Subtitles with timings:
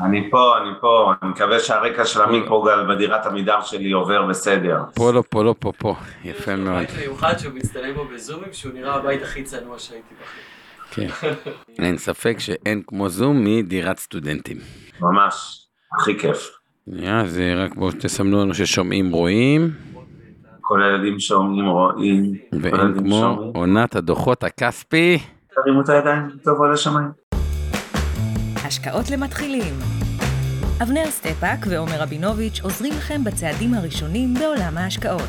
[0.00, 4.78] אני פה, אני פה, אני מקווה שהרקע של המיקרוגל בדירת עמידר שלי עובר בסדר.
[4.94, 5.94] פה לא, פה לא, פה, פה,
[6.24, 6.78] יפה מאוד.
[6.78, 11.08] בית מיוחד שהוא מצטלם בו בזומים, שהוא נראה הבית הכי צנוע שהייתי בחיים.
[11.10, 11.30] כן.
[11.84, 14.56] אין ספק שאין כמו זום מדירת סטודנטים.
[15.00, 15.66] ממש,
[16.00, 16.50] הכי כיף.
[16.90, 19.70] שנייה, זה רק בואו תסמנו לנו ששומעים רואים,
[20.60, 22.34] כל הילדים שומעים, רואים.
[22.62, 23.50] ואין כמו.
[23.54, 25.18] עונת הדוחות הכספי.
[25.54, 27.08] תרימו את הידיים, טוב על השמיים.
[28.66, 29.95] השקעות למתחילים.
[30.82, 35.20] אבנר סטפאק ועומר רבינוביץ' עוזרים לכם בצעדים הראשונים בעולם ההשקעות.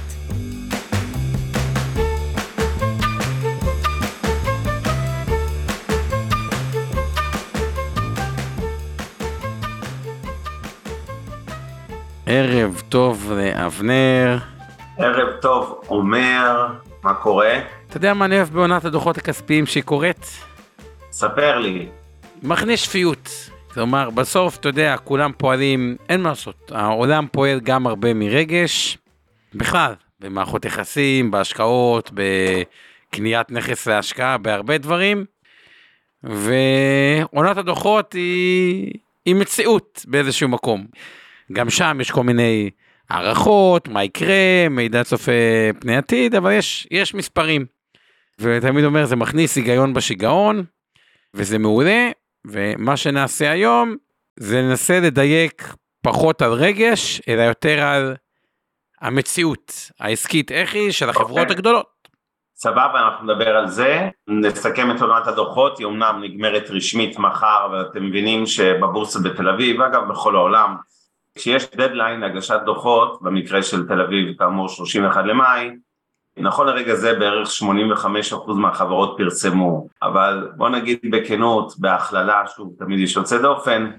[12.26, 14.38] ערב טוב לאבנר.
[14.98, 16.68] ערב טוב, עומר,
[17.04, 17.60] מה קורה?
[17.88, 20.26] אתה יודע מה אני אוהב בעונת הדוחות הכספיים שהיא קורית?
[21.12, 21.90] ספר לי.
[22.44, 23.50] מכניס שפיות.
[23.78, 26.72] כלומר, בסוף, אתה יודע, כולם פועלים, אין מה לעשות.
[26.76, 28.98] העולם פועל גם הרבה מרגש,
[29.56, 35.26] בכלל, במערכות יחסים, בהשקעות, בקניית נכס להשקעה, בהרבה דברים.
[36.24, 38.94] ועונת הדוחות היא,
[39.26, 40.88] היא מציאות באיזשהו מקום.
[41.52, 42.70] גם שם יש כל מיני
[43.10, 45.32] הערכות, מה יקרה, מידע צופה
[45.80, 47.66] פני עתיד, אבל יש, יש מספרים.
[48.40, 50.64] ותמיד אומר, זה מכניס היגיון בשיגעון,
[51.34, 52.10] וזה מעולה,
[52.48, 53.96] ומה שנעשה היום,
[54.40, 58.16] זה ננסה לדייק פחות על רגש, אלא יותר על
[59.02, 61.56] המציאות העסקית, איך היא, של החברות אוקיי.
[61.56, 61.98] הגדולות.
[62.56, 64.10] סבבה, אנחנו נדבר על זה.
[64.28, 70.08] נסכם את עונת הדוחות, היא אומנם נגמרת רשמית מחר, ואתם מבינים שבבורסה בתל אביב, אגב
[70.10, 70.76] בכל העולם,
[71.36, 75.72] כשיש דדליין הגשת דוחות, במקרה של תל אביב כאמור 31 למאי,
[76.40, 77.50] נכון לרגע זה בערך
[78.06, 83.92] 85% מהחברות פרסמו, אבל בוא נגיד בכנות, בהכללה, שוב תמיד יש יוצא דופן,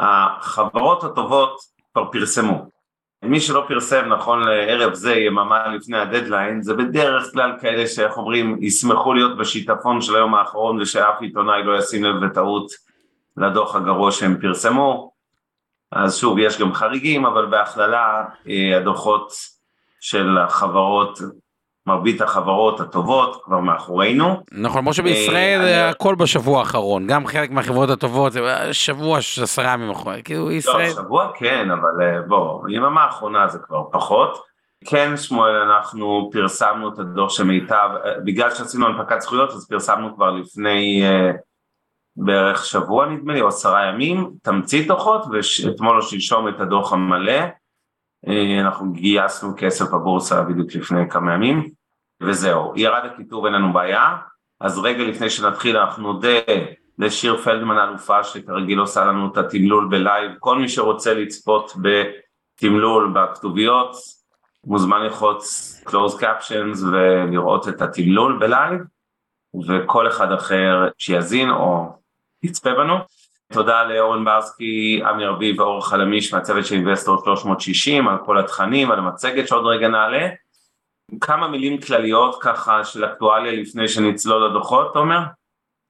[0.00, 1.60] החברות הטובות
[1.92, 2.78] כבר פרסמו.
[3.22, 8.58] מי שלא פרסם נכון לערב זה, יממה לפני הדדליין, זה בדרך כלל כאלה שאיך אומרים,
[8.60, 12.70] ישמחו להיות בשיטפון של היום האחרון ושאף עיתונאי לא ישים לב בטעות
[13.36, 15.12] לדוח הגרוע שהם פרסמו.
[15.92, 19.32] אז שוב, יש גם חריגים, אבל בהכללה אה, הדוחות
[20.00, 21.18] של החברות,
[21.86, 24.42] מרבית החברות הטובות כבר מאחורינו.
[24.52, 28.40] נכון, כמו שבישראל אה, אני- הכל בשבוע האחרון, גם חלק מהחברות הטובות זה
[28.72, 33.48] שבוע של עשרה ימים אחרונים, כאילו לא, ישראל, שבוע כן, אבל אה, בוא, יממה האחרונה
[33.48, 34.42] זה כבר פחות.
[34.86, 40.14] כן, שמואל, אנחנו פרסמנו את הדוח של מיטב, אה, בגלל שעשינו הנפקת זכויות, אז פרסמנו
[40.14, 41.30] כבר לפני אה,
[42.16, 45.22] בערך שבוע נדמה לי, או עשרה ימים, תמצית דוחות,
[45.66, 47.42] ואתמול או שלשום את הדוח המלא.
[48.26, 51.70] אה, אנחנו גייסנו כסף בבורסה בדיוק לפני כמה ימים,
[52.22, 54.16] וזהו, ירד הכיתוב, אין לנו בעיה.
[54.60, 56.38] אז רגע לפני שנתחיל אנחנו נודה
[56.98, 63.96] לשיר פלדמן האלופה שכרגיל עושה לנו את התמלול בלייב, כל מי שרוצה לצפות בתמלול בכתוביות
[64.64, 68.80] מוזמן ללחוץ close captions ולראות את התמלול בלייב
[69.68, 71.92] וכל אחד אחר שיאזין או
[72.42, 72.94] יצפה בנו.
[73.52, 78.98] תודה לאורן ברסקי, עמי רביב ואור חלמיש מהצוות של אינבסטור 360 על כל התכנים, על
[78.98, 80.28] המצגת שעוד רגע נעלה.
[81.20, 85.20] כמה מילים כלליות ככה של אקטואליה לפני שנצלול לדוחות, תומר?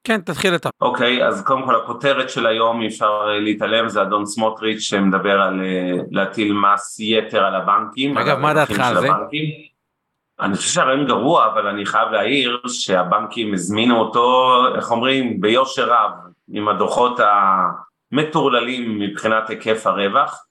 [0.05, 0.69] כן, תתחיל אתה.
[0.81, 5.61] אוקיי, אז קודם כל הכותרת של היום, אי אפשר להתעלם, זה אדון סמוטריץ' שמדבר על
[5.61, 8.19] אה, להטיל מס יתר על הבנקים.
[8.19, 9.09] אגב, על מה דעתך על זה?
[9.09, 9.45] הבנקים.
[10.41, 16.11] אני חושב שהרעיון גרוע, אבל אני חייב להעיר שהבנקים הזמינו אותו, איך אומרים, ביושר רב,
[16.53, 17.21] עם הדוחות
[18.13, 20.45] המטורללים מבחינת היקף הרווח.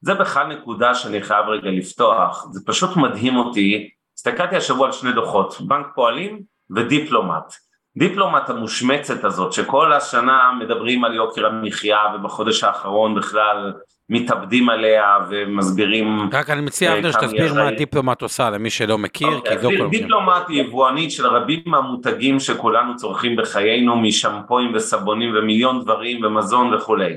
[0.00, 3.90] זה בכלל נקודה שאני חייב רגע לפתוח, זה פשוט מדהים אותי.
[4.18, 6.40] הסתכלתי השבוע על שני דוחות, בנק פועלים
[6.76, 7.54] ודיפלומט.
[7.98, 13.72] דיפלומט המושמצת הזאת שכל השנה מדברים על יוקר המחיה ובחודש האחרון בכלל
[14.10, 19.28] מתאבדים עליה ומסבירים רק אני מציע, אה, אבנר, שתסביר מה הדיפלומט עושה למי שלא מכיר,
[19.28, 25.82] אוקיי, כי לא דיפלומט היא יבואנית של רבים מהמותגים שכולנו צורכים בחיינו משמפוים וסבונים ומיליון
[25.82, 27.14] דברים ומזון וכולי.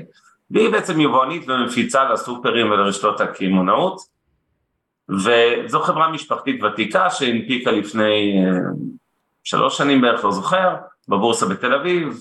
[0.50, 4.00] והיא בעצם יבואנית ומפיצה לסופרים ולרשתות הקמעונאות.
[5.08, 8.58] וזו חברה משפחתית ותיקה שהנפיקה לפני אה,
[9.44, 10.74] שלוש שנים בערך, לא זוכר,
[11.08, 12.20] בבורסה בתל אביב.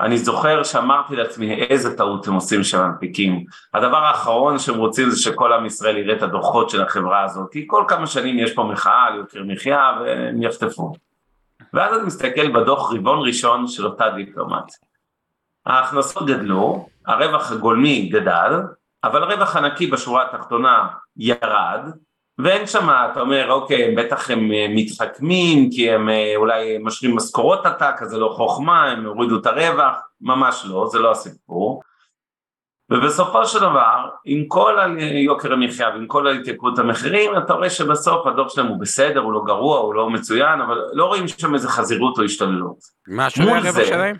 [0.00, 3.44] אני זוכר שאמרתי לעצמי איזה טעות הם עושים שהם מנפיקים.
[3.74, 7.64] הדבר האחרון שהם רוצים זה שכל עם ישראל יראה את הדוחות של החברה הזאת, כי
[7.66, 10.92] כל כמה שנים יש פה מחאה על יוקר מחיה והם יחטפו.
[11.72, 14.72] ואז אני מסתכל בדוח רבעון ראשון של אותה דיפלומט.
[15.66, 18.60] ההכנסות גדלו, הרווח הגולמי גדל,
[19.04, 21.90] אבל הרווח הנקי בשורה התחתונה ירד,
[22.38, 27.66] ואין שם, אתה אומר, אוקיי, בטח הם אה, מתחכמים, כי הם אה, אולי משרים משכורות
[27.66, 31.82] עתק, אז זה לא חוכמה, הם הורידו את הרווח, ממש לא, זה לא הסיפור.
[32.90, 34.78] ובסופו של דבר, עם כל
[35.24, 39.42] יוקר המחיה ועם כל התייקרות המחירים, אתה רואה שבסוף הדוח שלהם הוא בסדר, הוא לא
[39.46, 42.76] גרוע, הוא לא מצוין, אבל לא רואים שם איזה חזירות או השתוללות.
[43.08, 44.16] מה שווי הרווח שלהם?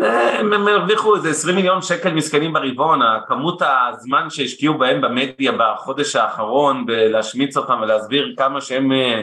[0.00, 6.86] הם הרוויחו איזה 20 מיליון שקל מסכנים ברבעון, כמות הזמן שהשקיעו בהם במדיה בחודש האחרון
[6.86, 9.22] בלהשמיץ אותם ולהסביר כמה שהם אה,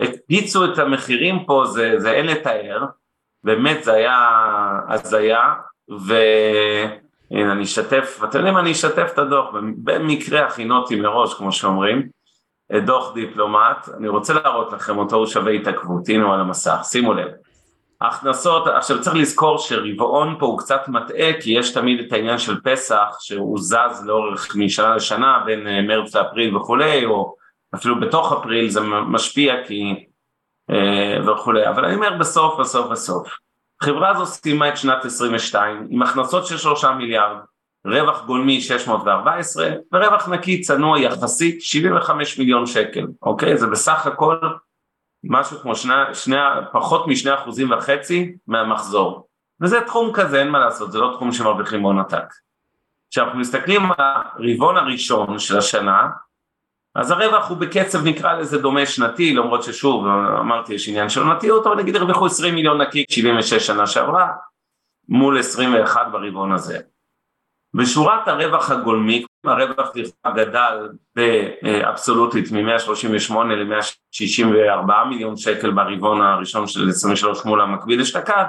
[0.00, 2.84] הקפיצו את המחירים פה זה, זה אין לתאר,
[3.44, 4.38] באמת זה היה
[4.88, 5.54] הזיה
[5.88, 9.50] והנה אני אשתף, אתם יודעים אני אשתף את הדוח,
[9.84, 12.08] במקרה הכינותי מראש כמו שאומרים,
[12.72, 17.14] דוח דיפלומט, אני רוצה להראות לכם אותו, הוא שווה התעכבות, הנה הוא על המסך, שימו
[17.14, 17.28] לב
[18.02, 22.60] ההכנסות, עכשיו צריך לזכור שרבעון פה הוא קצת מטעה כי יש תמיד את העניין של
[22.60, 27.34] פסח שהוא זז לאורך משנה לשנה בין אה, מרץ לאפריל וכולי או
[27.74, 30.06] אפילו בתוך אפריל זה משפיע כי
[30.70, 31.68] אה, וכולי.
[31.68, 33.28] אבל אני אומר בסוף בסוף בסוף.
[33.82, 37.36] חברה הזו סיימה את שנת 22 עם הכנסות של שלושה מיליארד
[37.86, 43.56] רווח גולמי 614 ורווח נקי צנוע יחסית 75 מיליון שקל אוקיי?
[43.56, 44.36] זה בסך הכל
[45.24, 46.36] משהו כמו שני, שני,
[46.72, 49.28] פחות משני אחוזים וחצי מהמחזור.
[49.60, 52.34] וזה תחום כזה, אין מה לעשות, זה לא תחום שמרוויחים הון עתק.
[53.10, 56.08] כשאנחנו מסתכלים על הרבעון הראשון של השנה,
[56.94, 60.06] אז הרווח הוא בקצב נקרא לזה דומה שנתי, למרות ששוב,
[60.40, 64.28] אמרתי יש עניין של עונתיות, אבל נגיד הרוויחו 20 מיליון נקי 76 שנה שעברה,
[65.08, 66.78] מול 21 ברבעון הזה.
[67.74, 69.92] בשורת הרווח הגולמי, הרווח
[70.34, 78.44] גדל באבסולוטית מ-138 ל-164 מיליון שקל ברבעון הראשון של 23 מול המקביל אשתקד,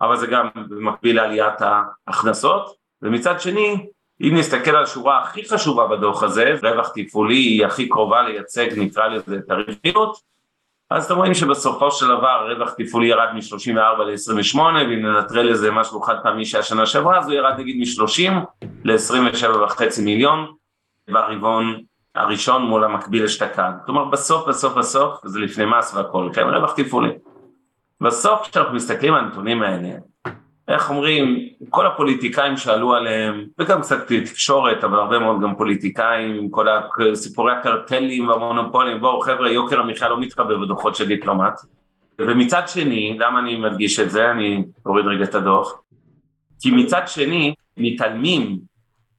[0.00, 3.86] אבל זה גם במקביל לעליית ההכנסות, ומצד שני,
[4.20, 9.08] אם נסתכל על השורה הכי חשובה בדוח הזה, רווח תפעולי היא הכי קרובה לייצג נקרא
[9.08, 10.16] לזה תריפיות,
[10.90, 16.00] אז אתם רואים שבסופו של דבר הרווח תפעולי ירד מ-34 ל-28 ואם ננטרל איזה משהו
[16.00, 18.32] חד פעמי שהשנה שעברה אז הוא ירד נגיד מ-30
[18.84, 20.52] ל-27.5 מיליון
[21.10, 21.82] ברבעון
[22.14, 23.72] הראשון מול המקביל אשתקד.
[23.86, 27.10] כלומר בסוף בסוף בסוף, זה לפני מס והכל, כן, רווח תפעולי.
[28.00, 29.88] בסוף כשאנחנו מסתכלים על הנתונים האלה,
[30.70, 36.66] איך אומרים, כל הפוליטיקאים שעלו עליהם, וגם קצת תקשורת, אבל הרבה מאוד גם פוליטיקאים, כל
[37.14, 41.60] סיפורי הקרטלים והמונופולים, בואו חבר'ה, יוקר המחיה לא מתחבא בדוחות של דיפלומט.
[42.18, 44.30] ומצד שני, למה אני מדגיש את זה?
[44.30, 45.82] אני אוריד רגע את הדוח.
[46.60, 48.58] כי מצד שני, מתעלמים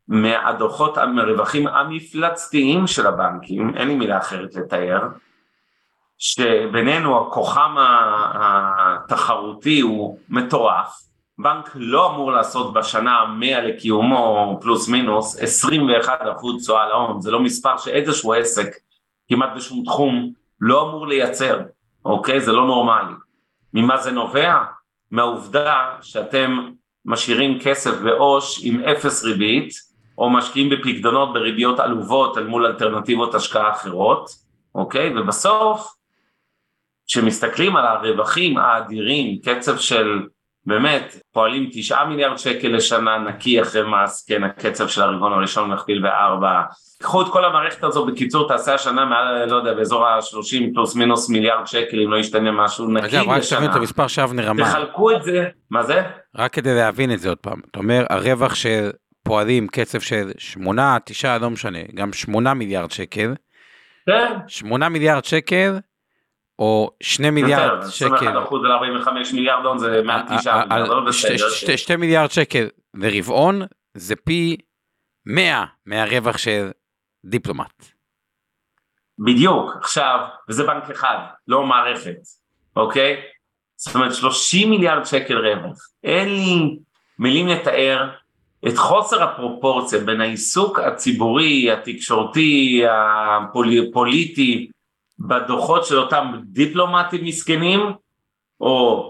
[0.08, 5.08] מהדוחות, מהרווחים המפלצתיים של הבנקים, אין לי מילה אחרת לתאר,
[6.18, 7.76] שבינינו הכוחם
[8.40, 11.11] התחרותי הוא מטורף,
[11.42, 17.40] בנק לא אמור לעשות בשנה 100 לקיומו פלוס מינוס 21 אחוז תשואה להון, זה לא
[17.40, 18.68] מספר שאיזשהו עסק
[19.30, 21.60] כמעט בשום תחום לא אמור לייצר,
[22.06, 22.42] אוקיי?
[22.42, 23.14] זה לא נורמלי.
[23.74, 24.64] ממה זה נובע?
[25.12, 26.70] מהעובדה שאתם
[27.06, 29.74] משאירים כסף בעו"ש עם אפס ריבית,
[30.18, 34.30] או משקיעים בפקדונות בריביות עלובות אל מול אלטרנטיבות השקעה אחרות,
[34.76, 35.20] אוקיי?
[35.20, 35.94] ובסוף,
[37.08, 40.28] כשמסתכלים על הרווחים האדירים, קצב של
[40.66, 46.02] באמת, פועלים תשעה מיליארד שקל לשנה נקי אחרי מס, כן, הקצב של הרבעון הראשון מכפיל
[46.02, 46.62] בארבע.
[47.02, 51.30] קחו את כל המערכת הזו, בקיצור תעשה השנה מעל, לא יודע, באזור ה-30 פלוס מינוס
[51.30, 53.22] מיליארד שקל, אם לא ישתנה משהו נקי לשנה.
[53.22, 54.64] אגב, רק שתבין את המספר שאבנר אמר.
[54.64, 56.02] תחלקו את זה, מה זה?
[56.36, 57.62] רק כדי להבין את זה עוד פעם.
[57.72, 58.90] אתה אומר, הרווח של
[59.24, 63.34] פועלים קצב של 8, 9, לא משנה, גם 8 מיליארד שקל.
[64.06, 64.34] כן.
[64.48, 65.78] 8 מיליארד שקל
[66.62, 68.16] או שני מיליארד שקל.
[68.16, 71.50] 21 אחוז על 45 מיליארד הון זה מעל 9 מיליארד, לא בסדר.
[71.76, 73.62] 2 מיליארד שקל לרבעון
[73.94, 74.58] זה פי
[75.26, 76.72] 100 מהרווח של
[77.26, 77.86] דיפלומט.
[79.20, 82.20] בדיוק, עכשיו, וזה בנק אחד, לא מערכת,
[82.76, 83.22] אוקיי?
[83.76, 85.78] זאת אומרת 30 מיליארד שקל רווח.
[86.04, 86.78] אין לי
[87.20, 88.10] מילים לתאר
[88.68, 92.84] את חוסר הפרופורציה בין העיסוק הציבורי, התקשורתי,
[93.90, 94.72] הפוליטי,
[95.28, 97.80] בדוחות של אותם דיפלומטים מסכנים,
[98.62, 99.08] או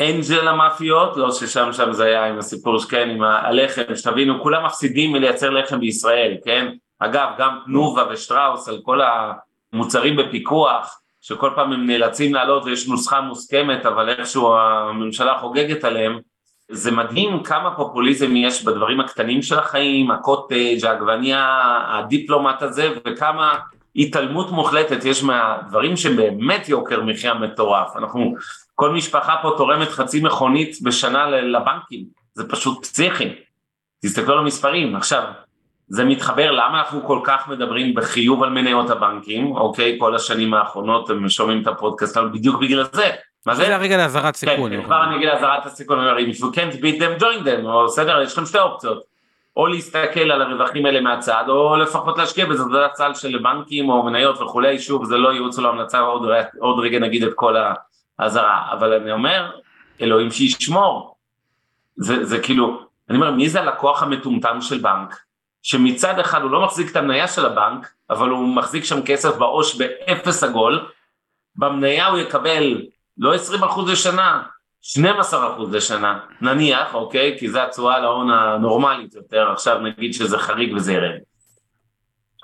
[0.00, 5.12] אנג'ל המאפיות, לא ששם שם זה היה עם הסיפור שכן, עם הלחם, שתבינו, כולם מפסידים
[5.12, 6.72] מלייצר לחם בישראל, כן?
[6.98, 9.00] אגב, גם תנובה ושטראוס על כל
[9.72, 16.18] המוצרים בפיקוח, שכל פעם הם נאלצים לעלות ויש נוסחה מוסכמת, אבל איכשהו הממשלה חוגגת עליהם,
[16.70, 21.58] זה מדהים כמה פופוליזם יש בדברים הקטנים של החיים, הקוטג', העגבניה,
[21.88, 23.58] הדיפלומט הזה, וכמה
[23.96, 28.34] התעלמות מוחלטת יש מהדברים שבאמת יוקר מחיה מטורף, אנחנו,
[28.74, 32.04] כל משפחה פה תורמת חצי מכונית בשנה לבנקים,
[32.34, 33.28] זה פשוט פסיכי,
[34.02, 35.24] תסתכלו על המספרים, עכשיו
[35.88, 41.10] זה מתחבר למה אנחנו כל כך מדברים בחיוב על מניות הבנקים, אוקיי, כל השנים האחרונות
[41.10, 43.10] הם שומעים את הפודקאסט אבל בדיוק בגלל זה,
[43.46, 43.64] מה זה?
[43.64, 44.70] זה הרגע לאזהרת סיכון.
[44.70, 48.22] כן, כבר אני אגיד לאזהרת הסיכון, if you can't beat them join them, או בסדר,
[48.22, 49.02] יש לכם שתי אופציות,
[49.58, 54.02] או להסתכל על הרווחים האלה מהצד, או לפחות להשקיע בזה, זה הצל של בנקים או
[54.02, 56.22] מניות וכולי, שוב זה לא ייעוץ או המלצה, עוד,
[56.58, 57.56] עוד רגע נגיד את כל
[58.18, 59.50] האזהרה, אבל אני אומר,
[60.00, 61.16] אלוהים שישמור,
[61.96, 65.16] זה, זה כאילו, אני אומר, מי זה הלקוח המטומטם של בנק?
[65.62, 69.74] שמצד אחד הוא לא מחזיק את המניה של הבנק, אבל הוא מחזיק שם כסף בעו"ש
[69.76, 70.88] באפס עגול,
[71.56, 72.82] במניה הוא יקבל
[73.18, 74.42] לא 20% לשנה,
[74.96, 75.00] 12%
[75.72, 77.36] לשנה, נניח, אוקיי?
[77.38, 81.18] כי זה התשואה להון הנורמלית יותר, עכשיו נגיד שזה חריג וזה ירד.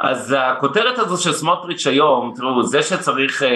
[0.01, 3.49] אז הכותרת הזו של סמוטריץ' היום, תראו, זה שצריך, אה,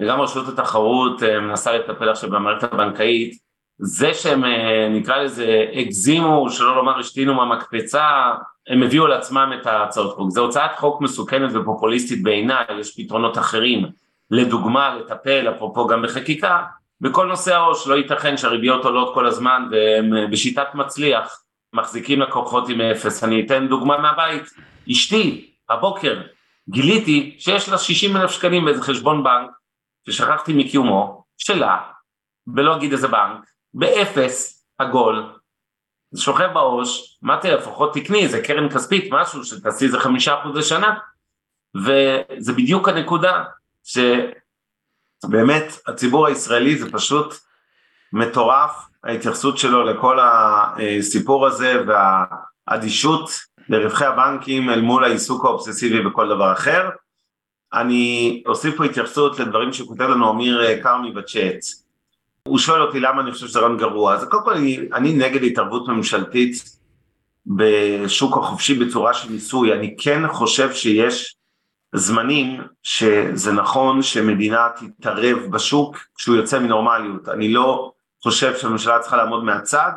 [0.00, 3.34] אה, גם רשות התחרות אה, מנסה לטפל עכשיו במערכת הבנקאית,
[3.78, 4.44] זה שהם
[4.90, 8.04] נקרא לזה הגזימו, שלא לומר השתינו מהמקפצה,
[8.68, 10.30] הם הביאו לעצמם את ההצעות חוק.
[10.30, 13.86] זו הוצאת חוק מסוכנת ופופוליסטית בעיניי, יש פתרונות אחרים.
[14.30, 16.62] לדוגמה, לטפל, אפרופו גם בחקיקה,
[17.02, 21.42] בכל נושא העו"ש, לא ייתכן שהריביות עולות כל הזמן והם בשיטת מצליח
[21.72, 23.24] מחזיקים לקוחות עם אפס.
[23.24, 24.42] אני אתן דוגמה מהבית,
[24.90, 26.22] אשתי, הבוקר,
[26.68, 29.50] גיליתי שיש לה 60 אלף שקלים באיזה חשבון בנק,
[30.06, 31.78] ששכחתי מקיומו, שלה,
[32.54, 33.44] ולא אגיד איזה בנק,
[33.74, 35.32] באפס עגול,
[36.10, 40.98] זה שוכב בעו"ש, אמרתי לפחות תקני, זה קרן כספית, משהו שתעשי איזה חמישה אחוז לשנה,
[41.76, 43.44] וזה בדיוק הנקודה,
[45.22, 47.34] שבאמת הציבור הישראלי זה פשוט
[48.12, 48.70] מטורף,
[49.04, 53.30] ההתייחסות שלו לכל הסיפור הזה והאדישות
[53.68, 56.88] לרווחי הבנקים אל מול העיסוק האובססיבי בכל דבר אחר.
[57.74, 61.58] אני אוסיף פה התייחסות לדברים שכותב לנו אמיר כרמי בצ'אט.
[62.48, 65.42] הוא שואל אותי למה אני חושב שזה רעיון גרוע, אז קודם כל אני, אני נגד
[65.44, 66.78] התערבות ממשלתית
[67.46, 71.36] בשוק החופשי בצורה של מיסוי, אני כן חושב שיש
[71.92, 79.44] זמנים שזה נכון שמדינה תתערב בשוק כשהוא יוצא מנורמליות, אני לא חושב שהממשלה צריכה לעמוד
[79.44, 79.92] מהצד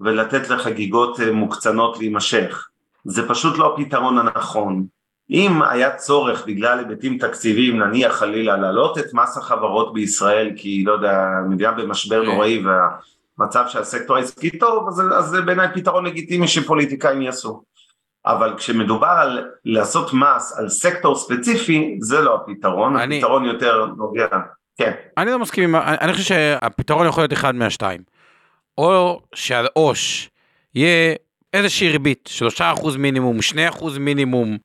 [0.00, 2.68] ולתת לחגיגות מוקצנות להימשך,
[3.04, 4.86] זה פשוט לא הפתרון הנכון.
[5.30, 10.92] אם היה צורך בגלל היבטים תקציביים נניח חלילה להעלות את מס החברות בישראל כי לא
[10.92, 12.62] יודע מדינה במשבר נוראי
[13.38, 17.62] והמצב של הסקטור העסקי טוב אז, אז זה בעיניי פתרון לגיטימי שפוליטיקאים יעשו
[18.26, 24.26] אבל כשמדובר על לעשות מס על סקטור ספציפי זה לא הפתרון, אני, הפתרון יותר נוגע,
[24.76, 24.92] כן.
[25.18, 28.02] אני לא מסכים, אני, אני חושב שהפתרון יכול להיות אחד מהשתיים,
[28.78, 30.30] או שעל עו"ש
[30.74, 31.14] יהיה
[31.52, 33.38] איזושהי ריבית, 3% מינימום,
[33.78, 34.58] 2% מינימום,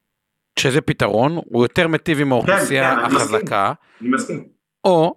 [0.60, 3.74] שזה פתרון, הוא יותר מיטיב עם האוכלוסייה כן, כן, החזקה.
[4.02, 4.44] אני מסכים.
[4.84, 5.16] או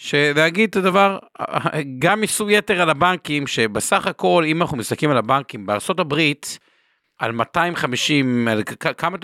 [0.00, 1.18] שלהגיד את הדבר,
[1.98, 6.58] גם מיסוי יתר על הבנקים, שבסך הכל, אם אנחנו מסתכלים על הבנקים, בארצות הברית,
[7.18, 8.62] על 250, על
[8.98, 9.16] כמה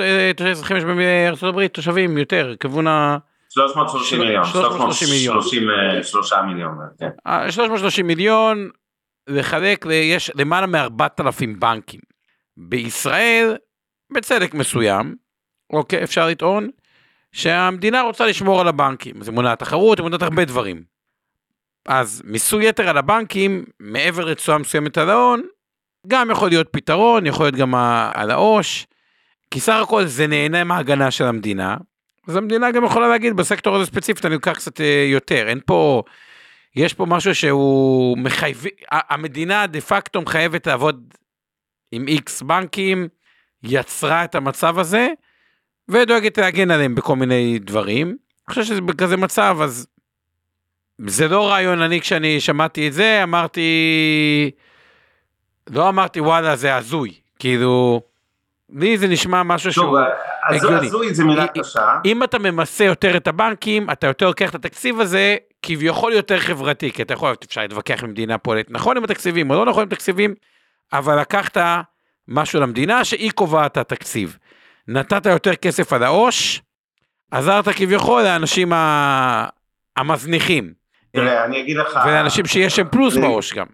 [0.51, 3.19] אזרחים יש בארצות הברית, תושבים יותר, כיוון ה...
[3.49, 5.43] 330 מיליון, 330 מיליון,
[7.51, 8.71] 330 מיליון,
[9.29, 12.01] לחלק, יש למעלה מ-4,000 בנקים.
[12.57, 13.57] בישראל,
[14.13, 15.15] בצדק מסוים,
[15.73, 16.71] אוקיי, אפשר לטעון,
[17.33, 20.83] שהמדינה רוצה לשמור על הבנקים, זה מונע תחרות, זה מונע הרבה דברים.
[21.87, 25.43] אז מיסוי יתר על הבנקים, מעבר לתשואה מסוימת על ההון,
[26.07, 27.75] גם יכול להיות פתרון, יכול להיות גם
[28.15, 28.87] על העו"ש,
[29.51, 31.77] כי סך הכל זה נהנה מההגנה של המדינה,
[32.29, 36.03] אז המדינה גם יכולה להגיד בסקטור הזה ספציפית אני לוקח קצת אה, יותר, אין פה,
[36.77, 41.15] יש פה משהו שהוא מחייב, המדינה דה פקטו מחייבת לעבוד
[41.93, 43.09] עם איקס בנקים,
[43.63, 45.09] יצרה את המצב הזה,
[45.89, 48.07] ודואגת להגן עליהם בכל מיני דברים.
[48.09, 49.87] אני חושב שזה בכזה מצב, אז
[51.07, 53.71] זה לא רעיון, אני כשאני שמעתי את זה, אמרתי,
[55.71, 58.01] לא אמרתי וואלה זה הזוי, כאילו,
[58.71, 59.99] לי זה נשמע משהו שהוא
[60.49, 60.87] הגיוני.
[60.87, 61.99] הזוי זה מילה קשה.
[62.05, 66.93] אם אתה ממסה יותר את הבנקים, אתה יותר לוקח את התקציב הזה, כביכול יותר חברתי,
[66.93, 69.89] כי אתה יכול, אפשר להתווכח עם מדינה פועלת נכון עם התקציבים או לא נכון עם
[69.89, 70.35] התקציבים,
[70.93, 71.57] אבל לקחת
[72.29, 74.39] משהו למדינה שהיא קובעת התקציב.
[74.89, 76.63] נתת יותר כסף על העו"ש,
[77.31, 78.73] עזרת כביכול לאנשים
[79.97, 80.73] המזניחים.
[81.13, 82.01] תראה, אני אגיד לך...
[82.07, 83.67] ולאנשים שיש שם פלוס בעו"ש גם.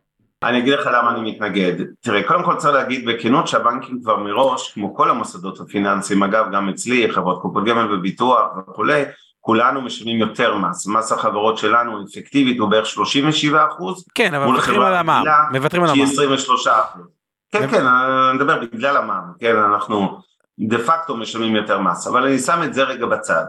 [0.43, 1.73] אני אגיד לך למה אני מתנגד.
[2.01, 6.69] תראה, קודם כל צריך להגיד בכנות שהבנקים כבר מראש, כמו כל המוסדות הפיננסיים, אגב גם
[6.69, 9.05] אצלי, חברות קופות גמל וביטוח וכולי,
[9.41, 14.81] כולנו משלמים יותר מס, מס החברות שלנו אפקטיבית הוא בערך 37 אחוז, כן אבל מוותרים
[14.81, 17.07] על המע"מ, מוותרים על המע"מ, שהיא 23 אחוז,
[17.53, 20.19] כן כן, אני מדבר בגלל המע"מ, כן אנחנו
[20.59, 23.45] דה פקטו משלמים יותר מס, אבל אני שם את זה רגע בצד,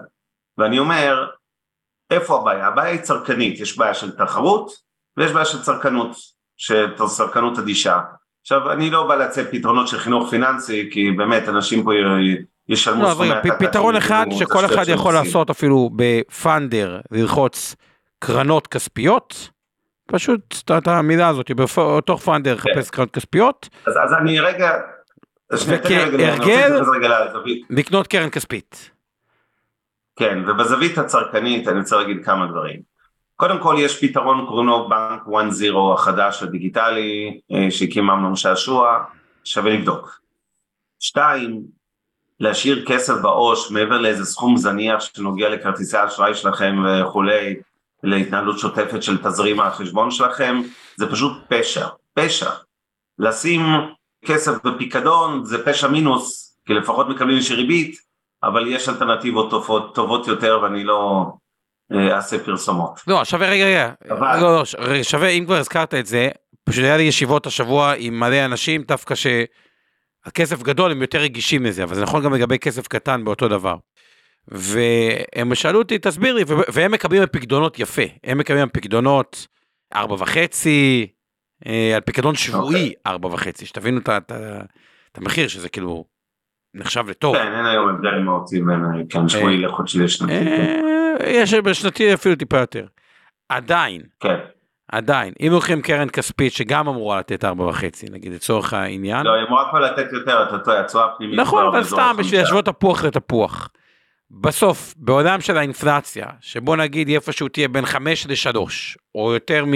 [0.58, 1.28] ואני אומר,
[2.12, 2.68] איפה הבעיה?
[2.68, 4.72] הבעיה היא צרכנית, יש בעיה של תחרות
[5.18, 6.16] ויש בעיה של צרכנות,
[6.60, 8.00] של צרכנות אדישה.
[8.42, 11.92] עכשיו, אני לא בא להציע פתרונות של חינוך פיננסי, כי באמת אנשים פה
[12.70, 17.76] ישלמו לא, סכומי פ- פתרון אחד שכל אחד יכול לעשות אפילו בפאנדר, ללחוץ
[18.20, 19.50] קרנות כספיות,
[20.08, 21.52] פשוט את- המילה הזאת,
[21.98, 24.72] בתוך פאנדר לחפש קרנות כספיות, אז, אז אני רגע...
[25.68, 26.82] וכהרגל-.
[27.70, 28.92] לקנות קרן כספית.
[30.16, 32.89] כן, ובזווית הצרכנית אני רוצה להגיד כמה דברים.
[33.40, 39.04] קודם כל יש פתרון, קוראים לו בנק 1-0 החדש הדיגיטלי, אה, שהקים אמנון שעשוע,
[39.44, 40.20] שווה לבדוק.
[41.00, 41.62] שתיים,
[42.40, 47.56] להשאיר כסף בעו"ש מעבר לאיזה סכום זניח שנוגע לכרטיסי האשראי שלכם וכולי,
[48.04, 50.62] להתנהלות שוטפת של תזרים החשבון שלכם,
[50.96, 52.52] זה פשוט פשע, פשע.
[53.20, 53.62] לשים
[54.26, 58.00] כסף בפיקדון זה פשע מינוס, כי לפחות מקבלים איזושהי ריבית,
[58.44, 61.32] אבל יש אלטרנטיבות טובות, טובות יותר ואני לא
[61.92, 63.02] אעשה פרסומות.
[63.08, 66.30] לא, שווה רגע, רגע, אבל- לא, לא, שווה, אם כבר הזכרת את זה,
[66.64, 71.84] פשוט היה לי ישיבות השבוע עם מלא אנשים, דווקא שהכסף גדול, הם יותר רגישים לזה,
[71.84, 73.76] אבל זה נכון גם לגבי כסף קטן באותו דבר.
[74.48, 76.44] והם שאלו אותי, תסביר לי,
[76.74, 79.48] והם מקבלים פקדונות יפה, הם מקבלים פקדונות
[79.96, 81.08] ארבע וחצי,
[81.68, 86.06] אה, על פקדון שבועי ארבע וחצי, שתבינו את המחיר, שזה כאילו
[86.74, 87.36] נחשב לטוב.
[87.36, 90.34] כן, אין היום הבדל מהותי בין אה, כן, שבועי לחודשי לשנתי.
[90.34, 90.82] כן.
[91.22, 92.86] אה, יש בשנתי אפילו טיפה יותר.
[93.50, 94.38] עדיין, כן.
[94.92, 99.48] עדיין, אם לוקחים קרן כספית שגם אמורה לתת ארבע וחצי, נגיד לצורך העניין, לא, היא
[99.48, 101.40] אמורה כבר לתת יותר, אתה טועה, התשואה הפנימית.
[101.40, 102.16] נכון, אבל סתם.
[102.18, 103.70] בשביל להשוות תפוח לתפוח.
[104.32, 108.58] בסוף, בעולם של האינפלציה, שבוא נגיד היא איפשהו תהיה בין 5 ל-3,
[109.16, 109.74] או יותר מ...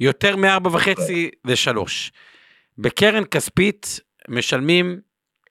[0.00, 1.78] יותר מ-4 וחצי ל-3.
[2.78, 5.00] בקרן כספית משלמים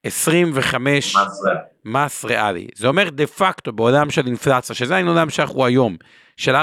[0.04, 1.50] 25 מה זה?
[1.86, 2.68] מס ריאלי.
[2.76, 5.96] זה אומר דה פקטו בעולם של אינפלציה, שזה העולם שאנחנו היום,
[6.38, 6.60] של 4.5,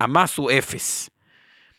[0.00, 1.10] המס הוא אפס.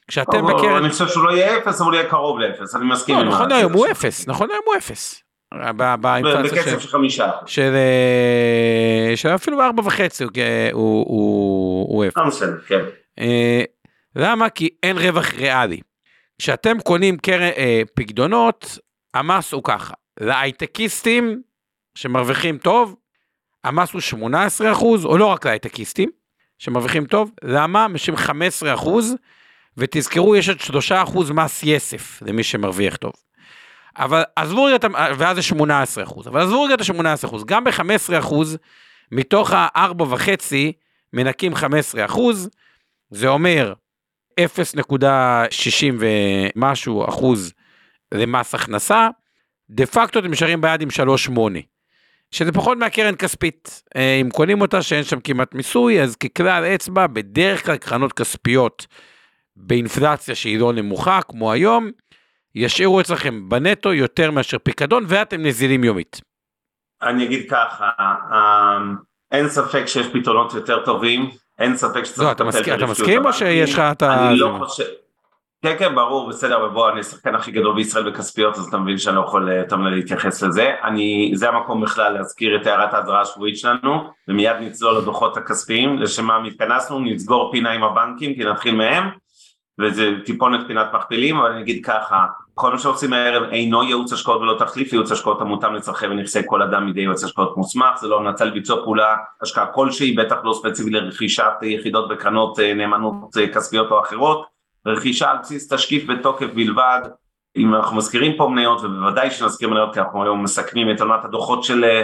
[0.07, 0.75] כשאתם אבל בקרן...
[0.83, 3.41] אני חושב שהוא לא יהיה אפס, אבל הוא יהיה קרוב לאפס, אני מסכים לא, נכון
[3.49, 5.23] מה- להיום הוא אפס, נכון להיום הוא אפס.
[5.77, 7.31] ב- באינפלציה בקצב של- חמישה.
[7.45, 10.31] של אה, של אפילו ארבע וחצי הוא-
[12.05, 12.17] אפס.
[12.17, 12.79] לא משנה, כן.
[13.19, 13.63] אה,
[14.15, 14.49] למה?
[14.49, 15.79] כי אין רווח ריאלי.
[16.39, 17.17] כשאתם קונים
[17.57, 18.77] אה, פקדונות,
[19.13, 21.41] המס הוא ככה, להייטקיסטים
[21.95, 22.95] שמרוויחים טוב,
[23.63, 26.09] המס הוא 18 אחוז, או לא רק להייטקיסטים
[26.57, 27.87] שמרוויחים טוב, למה?
[27.87, 29.15] משלמים 15 אחוז,
[29.77, 33.13] ותזכרו יש עוד 3 אחוז מס יסף למי שמרוויח טוב.
[33.97, 37.43] אבל עזבו רגע, את ה- ואז זה 18 אחוז, אבל עזבו רגע את ה-18 אחוז,
[37.45, 38.57] גם ב-15 אחוז,
[39.11, 40.53] מתוך ה-4.5
[41.13, 42.49] מנקים 15 אחוז,
[43.09, 43.73] זה אומר
[44.39, 47.53] 0.60 ומשהו אחוז
[48.13, 49.07] למס הכנסה,
[49.69, 50.87] דה פקטו אתם נשארים ביד עם
[51.29, 51.39] 3.8,
[52.31, 53.83] שזה פחות מהקרן כספית.
[53.95, 58.87] אה, אם קונים אותה שאין שם כמעט מיסוי, אז ככלל אצבע, בדרך כלל קרנות כספיות
[59.55, 61.91] באינפלציה שהיא לא נמוכה, כמו היום,
[62.55, 66.21] ישאירו אצלכם בנטו יותר מאשר פיקדון, ואתם נזילים יומית.
[67.01, 68.77] אני אגיד ככה, אה,
[69.31, 73.33] אין ספק שיש פתרונות יותר טובים, אין ספק שצריך לא, לטפל מסכים- אתה מסכים או.
[73.33, 74.39] שיש לך את ה- אני?
[74.39, 74.83] לא חושב...
[75.63, 78.97] כן, כן, ברור, בסדר, אבל בוא, אני השחקן הכי גדול בישראל בכספיות, אז אתה מבין
[78.97, 80.71] שאני לא יכול אה, יותר להתייחס לזה.
[80.83, 86.25] אני, זה המקום בכלל להזכיר את הערת האזהרה השבועית שלנו, ומיד נצלול לדוחות הכספיים, לשם
[86.25, 89.09] מה התכנסנו, נסגור פינה עם הבנקים, כי נתחיל מהם,
[89.79, 94.41] וזה טיפונת פינת מכפילים, אבל אני אגיד ככה, כל מה שעושים הערב אינו ייעוץ השקעות
[94.41, 98.19] ולא תחליף ייעוץ השקעות המותאם לצרכי ונכסי כל אדם מידי יועץ השקעות מוסמך, זה לא
[98.19, 103.91] המלצה לביצוע פעולה השקעה כלשהי, בטח לא ספציפית לרכישת יחידות וקרנות אה, נאמנות אה, כספיות
[103.91, 104.52] או אחרות,
[104.85, 107.01] רכישה על בסיס תשקיף בתוקף בלבד,
[107.57, 111.63] אם אנחנו מזכירים פה מניות ובוודאי שנזכיר מניות כי אנחנו היום מסכמים את עונת הדוחות
[111.63, 112.03] של אה,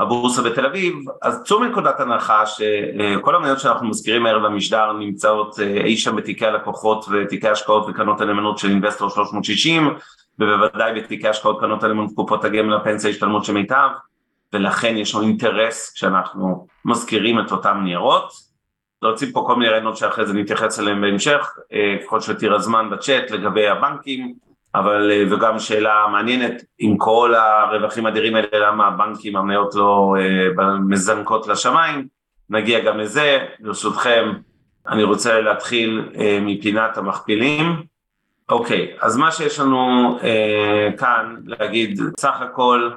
[0.00, 5.84] הבורסה בתל אביב, אז צאו מנקודת הנחה שכל המניות שאנחנו מזכירים הערב במשדר נמצאות אה,
[5.84, 9.94] אי שם בתיקי הלקוחות ותיקי השקעות וקרנות הנאמנות של אינבסטור 360
[10.38, 13.88] ובוודאי בתיקי השקעות קרנות הנאמנות קופות הגמל הפנסיה השתלמות של מיטב
[14.52, 18.49] ולכן יש לנו אינטרס כשאנחנו מזכירים את אותם ניירות.
[19.02, 23.30] להוציא פה כל מיני רעיונות שאחרי זה נתייחס אליהם בהמשך, אה, ככל שתראה זמן בצ'אט
[23.30, 24.34] לגבי הבנקים,
[24.74, 30.78] אבל אה, וגם שאלה מעניינת עם כל הרווחים האדירים האלה למה הבנקים המניות לא אה,
[30.88, 32.06] מזנקות לשמיים,
[32.50, 34.32] נגיע גם לזה, ברשותכם
[34.88, 36.08] אני רוצה להתחיל
[36.42, 37.82] מפינת המכפילים.
[38.48, 40.18] אוקיי, אז מה שיש לנו
[40.98, 42.90] כאן להגיד, סך הכל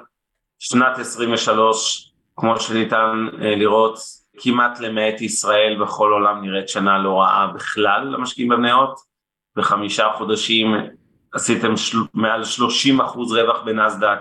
[0.59, 3.97] שנת 23, כמו שניתן לראות,
[4.37, 8.99] כמעט למעט ישראל בכל עולם נראית שנה לא רעה בכלל למשקיעים במניות,
[9.55, 10.75] בחמישה חודשים
[11.33, 11.97] עשיתם של...
[12.13, 14.19] מעל 30 אחוז רווח בנסדק,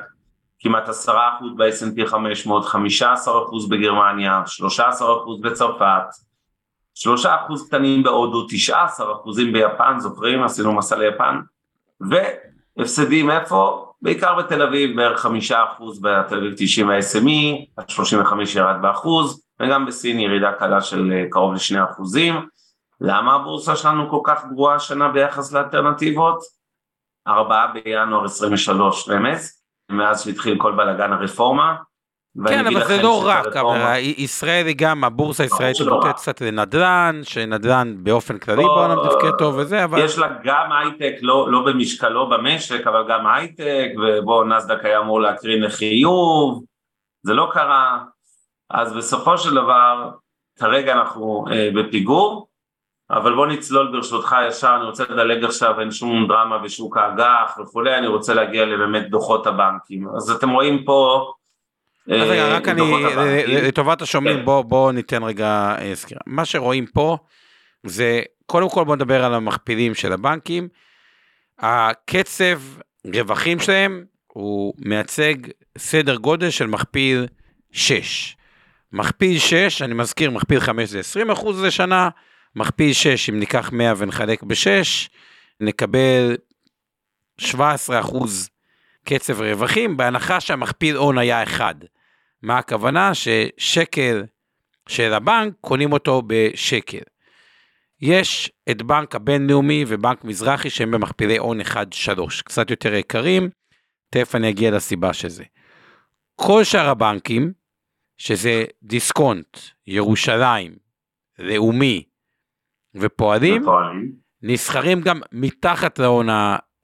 [0.58, 6.04] כמעט עשרה אחוז ב-S&P 500, 15 אחוז בגרמניה, 13 אחוז בצרפת,
[6.94, 10.42] שלושה אחוז קטנים בהודו, 19 אחוזים ביפן, זוכרים?
[10.42, 11.40] עשינו מסע ליפן,
[12.00, 13.88] והפסדים איפה?
[14.02, 19.86] בעיקר בתל אביב, בערך חמישה אחוז בתל אביב 90 ה-SME, עד 35 ירד באחוז, וגם
[19.86, 22.34] בסין ירידה קלה של אה, קרוב לשני אחוזים.
[23.00, 26.38] למה הבורסה שלנו כל כך גרועה השנה ביחס לאלטרנטיבות?
[27.28, 31.74] ארבעה בינואר 23 רמז, מאז שהתחיל כל בלאגן הרפורמה.
[32.48, 37.94] כן, אבל זה לא רק, אבל ישראל היא גם, הבורסה הישראלית נותנת קצת לנדל"ן, שנדל"ן
[38.02, 40.04] באופן כללי בעולם תפקד טוב וזה, אבל...
[40.04, 45.20] יש לה גם הייטק, לא, לא במשקלו במשק, אבל גם הייטק, ובוא נסדק היה אמור
[45.20, 46.64] להקרין לחיוב,
[47.22, 47.98] זה לא קרה,
[48.72, 50.10] אז בסופו של דבר,
[50.58, 52.48] כרגע אנחנו אה, בפיגור,
[53.10, 57.98] אבל בוא נצלול ברשותך ישר, אני רוצה לדלג עכשיו, אין שום דרמה בשוק האג"ח וכולי,
[57.98, 60.08] אני רוצה להגיע לבאמת דוחות הבנקים.
[60.16, 61.32] אז אתם רואים פה...
[62.06, 62.82] אז רגע, אה, רק אני,
[63.46, 64.44] לטובת השומעים, כן.
[64.44, 66.20] בוא, בוא ניתן רגע אה, סקירה.
[66.26, 67.16] מה שרואים פה,
[67.86, 70.68] זה, קודם כל בוא נדבר על המכפילים של הבנקים.
[71.58, 72.60] הקצב
[73.14, 75.34] רווחים שלהם, הוא מייצג
[75.78, 77.26] סדר גודל של מכפיל
[77.72, 78.36] 6.
[78.92, 82.08] מכפיל 6, אני מזכיר, מכפיל 5 זה 20 אחוז לשנה,
[82.56, 85.08] מכפיל 6, אם ניקח 100 ונחלק ב-6,
[85.60, 86.36] נקבל
[87.38, 88.48] 17 אחוז
[89.04, 91.76] קצב רווחים, בהנחה שהמכפיל הון היה 1.
[92.42, 93.10] מה הכוונה?
[93.14, 94.24] ששקל
[94.88, 96.98] של הבנק, קונים אותו בשקל.
[98.00, 101.74] יש את בנק הבינלאומי ובנק מזרחי שהם במכפילי הון 1-3,
[102.44, 103.50] קצת יותר יקרים,
[104.10, 105.44] תכף אני אגיע לסיבה של זה.
[106.36, 107.52] כל שאר הבנקים,
[108.22, 110.72] שזה דיסקונט, ירושלים,
[111.38, 112.02] לאומי,
[112.94, 113.62] ופועלים,
[114.42, 116.28] נסחרים גם מתחת להון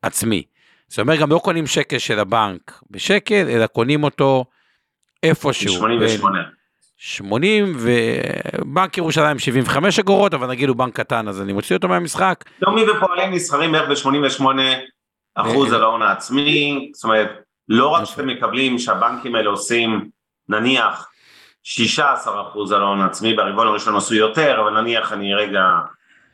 [0.02, 0.42] העצמי.
[0.88, 4.44] זאת אומרת, גם לא קונים שקל של הבנק בשקל, אלא קונים אותו
[5.22, 5.72] איפשהו.
[5.72, 6.38] 88.
[6.96, 12.44] 80 ובנק ירושלים 75 אגורות אבל נגיד הוא בנק קטן אז אני מוציא אותו מהמשחק.
[12.62, 14.44] לאומי ופועלים נסחרים בערך ב-88
[15.34, 17.30] אחוז על ההון העצמי זאת אומרת
[17.68, 20.10] לא רק שאתם מקבלים שהבנקים האלה עושים
[20.48, 21.08] נניח
[21.70, 25.62] 16 אחוז על ההון העצמי ברבעון הראשון עשו יותר אבל נניח אני רגע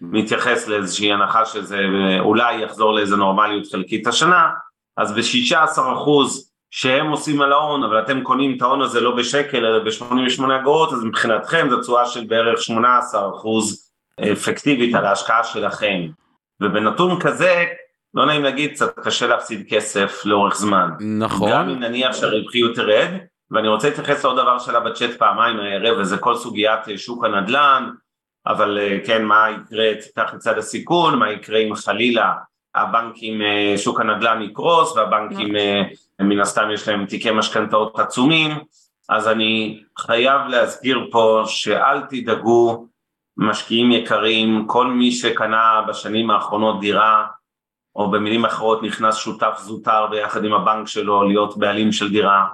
[0.00, 1.80] מתייחס לאיזושהי הנחה שזה
[2.20, 4.50] אולי יחזור לאיזה נורמליות חלקית השנה,
[4.96, 6.10] אז ב-16%
[6.70, 10.92] שהם עושים על ההון, אבל אתם קונים את ההון הזה לא בשקל אלא ב-88 אגורות,
[10.92, 12.72] אז מבחינתכם זו תשואה של בערך 18%
[14.32, 16.00] אפקטיבית על ההשקעה שלכם.
[16.60, 17.64] ובנתון כזה,
[18.14, 20.90] לא נעים להגיד, קצת קשה להפסיד כסף לאורך זמן.
[21.18, 21.50] נכון.
[21.50, 23.08] גם אם נניח שהרווחיות תרד,
[23.54, 27.90] ואני רוצה להתייחס לעוד דבר שלה בצ'אט פעמיים הערב, וזה כל סוגיית שוק הנדל"ן,
[28.46, 32.32] אבל אה, כן, מה יקרה תחת צד הסיכון, מה יקרה אם חלילה
[32.74, 35.82] הבנקים, אה, שוק הנדל"ן יקרוס והבנקים אה,
[36.20, 38.50] מן הסתם יש להם תיקי משכנתאות עצומים,
[39.08, 42.86] אז אני חייב להזכיר פה שאל תדאגו
[43.36, 47.26] משקיעים יקרים, כל מי שקנה בשנים האחרונות דירה
[47.96, 52.44] או במילים אחרות נכנס שותף זוטר ביחד עם הבנק שלו להיות בעלים של דירה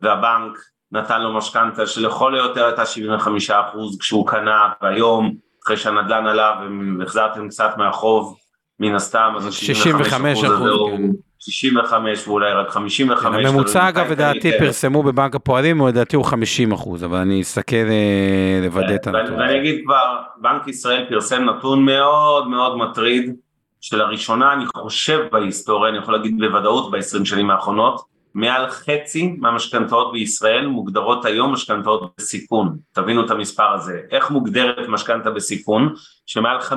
[0.00, 0.58] והבנק
[0.92, 6.60] נתן לו משכנתה שלכל היותר הייתה 75 אחוז כשהוא קנה, והיום אחרי שהנדלן עלה
[6.98, 8.36] והחזרתם קצת מהחוב
[8.80, 11.02] מן הסתם, אז 65 אחוז, כן.
[11.38, 13.44] 65 ואולי רק 55.
[13.46, 18.94] הממוצע אגב לדעתי פרסמו בבנק הפועלים, לדעתי הוא 50 אחוז, אבל אני אסתכל אה, לוודא
[18.94, 19.38] את הנתון.
[19.38, 23.34] ואני אגיד כבר, בנק ישראל פרסם נתון מאוד מאוד מטריד,
[23.80, 30.66] שלראשונה אני חושב בהיסטוריה, אני יכול להגיד בוודאות ב-20 שנים האחרונות, מעל חצי מהמשכנתאות בישראל
[30.66, 35.94] מוגדרות היום משכנתאות בסיכון, תבינו את המספר הזה, איך מוגדרת משכנתה בסיכון,
[36.26, 36.74] שמעל 50%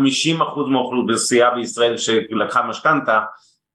[0.67, 3.21] מהאוכלוסייה בישראל שלקחה משכנתה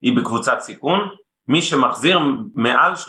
[0.03, 1.09] היא בקבוצת סיכון,
[1.49, 2.19] מי שמחזיר
[2.55, 3.01] מעל 30%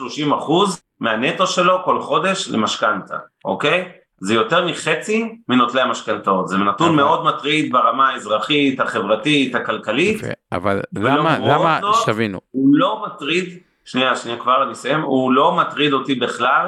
[0.99, 3.91] מהנטו שלו כל חודש למשכנתה, אוקיי?
[4.19, 6.95] זה יותר מחצי מנוטלי המשכנתאות, זה נתון אבל...
[6.95, 10.21] מאוד מטריד ברמה האזרחית, החברתית, הכלכלית.
[10.51, 12.39] אבל למה, למה, שתבינו.
[12.51, 16.67] הוא לא מטריד שנייה, שנייה כבר אני אסיים, הוא לא מטריד אותי בכלל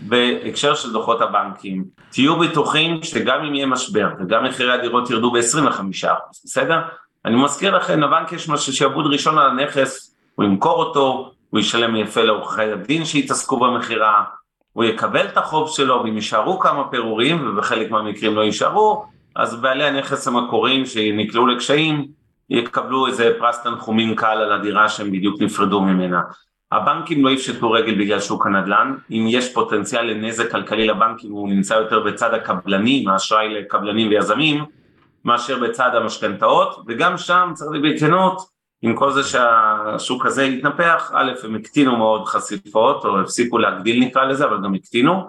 [0.00, 1.84] בהקשר של דוחות הבנקים.
[2.10, 6.08] תהיו בטוחים שגם אם יהיה משבר וגם מחירי הדירות ירדו ב-25%,
[6.44, 6.80] בסדר?
[7.24, 11.96] אני מזכיר לכם, לבנק יש משהו שעבוד ראשון על הנכס, הוא ימכור אותו, הוא ישלם
[11.96, 14.24] יפה לעורכי הדין שיתעסקו במכירה,
[14.72, 19.84] הוא יקבל את החוב שלו ואם יישארו כמה פירורים ובחלק מהמקרים לא יישארו, אז בעלי
[19.84, 22.06] הנכס המקוריים שנקלעו לקשיים
[22.50, 26.20] יקבלו איזה פרס תנחומים קל על הדירה שהם בדיוק נפרדו ממנה.
[26.72, 31.74] הבנקים לא יפשטו רגל בגלל שוק הנדל"ן, אם יש פוטנציאל לנזק כלכלי לבנקים הוא נמצא
[31.74, 34.64] יותר בצד הקבלנים, האשראי לקבלנים ויזמים,
[35.24, 41.54] מאשר בצד המשכנתאות, וגם שם צריך בכנות, עם כל זה שהשוק הזה התנפח, א', הם
[41.54, 45.26] הקטינו מאוד חשיפות, או הפסיקו להגדיל נקרא לזה, אבל גם הקטינו,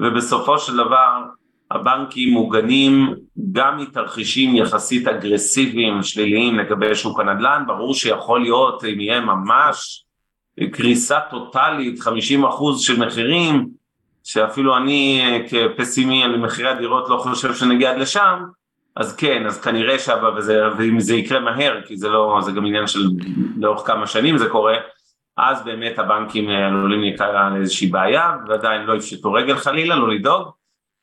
[0.00, 1.22] ובסופו של דבר
[1.70, 3.14] הבנקים מוגנים
[3.52, 10.03] גם מתרחישים יחסית אגרסיביים שליליים לגבי שוק הנדל"ן, ברור שיכול להיות אם יהיה ממש
[10.72, 12.08] קריסה טוטאלית, 50%
[12.78, 13.68] של מחירים,
[14.24, 18.44] שאפילו אני כפסימי על מחירי הדירות לא חושב שנגיע עד לשם,
[18.96, 19.96] אז כן, אז כנראה
[20.36, 23.00] וזה, ואם זה יקרה מהר, כי זה לא, זה גם עניין של
[23.56, 24.76] לאורך כמה שנים זה קורה,
[25.36, 30.48] אז באמת הבנקים עלולים להיקרא לאיזושהי בעיה, ועדיין לא יפשטו רגל חלילה, לא לדאוג.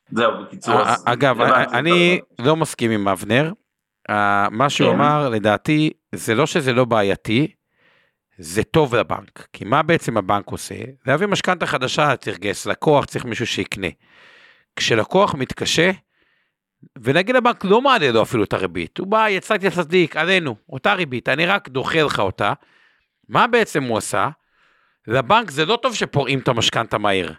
[0.09, 0.75] זהו, בקיצור.
[1.05, 3.51] אגב, אני לא מסכים עם אבנר.
[4.51, 4.95] מה שהוא כן.
[4.95, 7.47] אמר, לדעתי, זה לא שזה לא בעייתי,
[8.41, 9.47] זה טוב לבנק.
[9.53, 10.75] כי מה בעצם הבנק עושה?
[11.05, 13.87] להביא משכנתה חדשה, צריך לגייס לקוח, צריך מישהו שיקנה.
[14.75, 15.91] כשלקוח מתקשה,
[17.01, 21.29] ונגיד לבנק לא מעלה לו אפילו את הריבית, הוא בא, יצאתי לצדיק, עלינו, אותה ריבית,
[21.29, 22.53] אני רק דוחה לך אותה.
[23.29, 24.29] מה בעצם הוא עשה?
[25.07, 27.31] לבנק זה לא טוב שפורעים את המשכנתה מהר.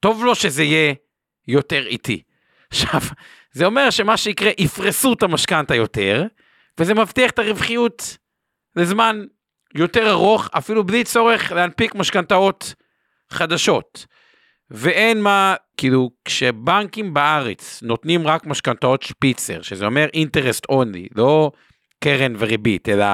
[0.00, 0.94] טוב לו שזה יהיה
[1.48, 2.22] יותר איטי.
[2.70, 3.00] עכשיו,
[3.52, 6.24] זה אומר שמה שיקרה, יפרסו את המשכנתה יותר,
[6.78, 8.18] וזה מבטיח את הרווחיות
[8.76, 9.24] לזמן
[9.74, 12.74] יותר ארוך, אפילו בלי צורך להנפיק משכנתאות
[13.30, 14.06] חדשות.
[14.70, 21.50] ואין מה, כאילו, כשבנקים בארץ נותנים רק משכנתאות שפיצר, שזה אומר אינטרסט אונלי, לא
[22.04, 23.06] קרן וריבית, אלא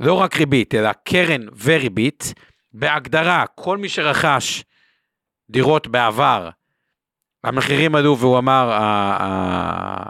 [0.00, 2.34] לא רק ריבית, אלא קרן וריבית,
[2.72, 4.64] בהגדרה, כל מי שרכש
[5.50, 6.48] דירות בעבר,
[7.44, 8.70] המחירים עלו והוא אמר,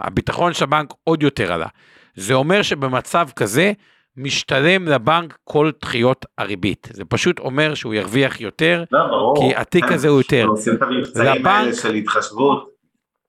[0.03, 1.67] הביטחון של הבנק עוד יותר עלה.
[2.15, 3.71] זה אומר שבמצב כזה,
[4.17, 6.87] משתלם לבנק כל דחיות הריבית.
[6.93, 9.35] זה פשוט אומר שהוא ירוויח יותר, לא, ברור.
[9.49, 10.39] כי התיק הזה הוא יותר.
[10.41, 12.69] אנחנו עושים את המבצעים לבנק- האלה של התחשבות.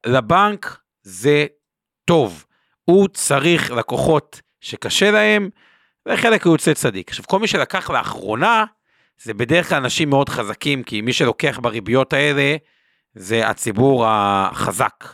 [0.07, 1.47] לבנק זה
[2.05, 2.45] טוב.
[2.85, 5.49] הוא צריך לקוחות שקשה להם,
[6.09, 7.09] וחלק הוא יוצא צדיק.
[7.09, 8.65] עכשיו, כל מי שלקח לאחרונה,
[9.23, 12.57] זה בדרך כלל אנשים מאוד חזקים, כי מי שלוקח בריביות האלה,
[13.15, 15.05] זה הציבור החזק.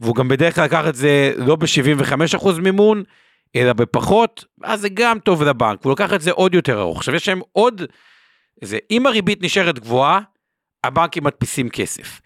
[0.00, 3.02] והוא גם בדרך כלל לקח את זה לא ב-75% מימון,
[3.56, 6.98] אלא בפחות, אז זה גם טוב לבנק, הוא לקח את זה עוד יותר ארוך.
[6.98, 7.82] עכשיו יש להם עוד,
[8.62, 10.20] זה, אם הריבית נשארת גבוהה,
[10.84, 12.20] הבנקים מדפיסים כסף.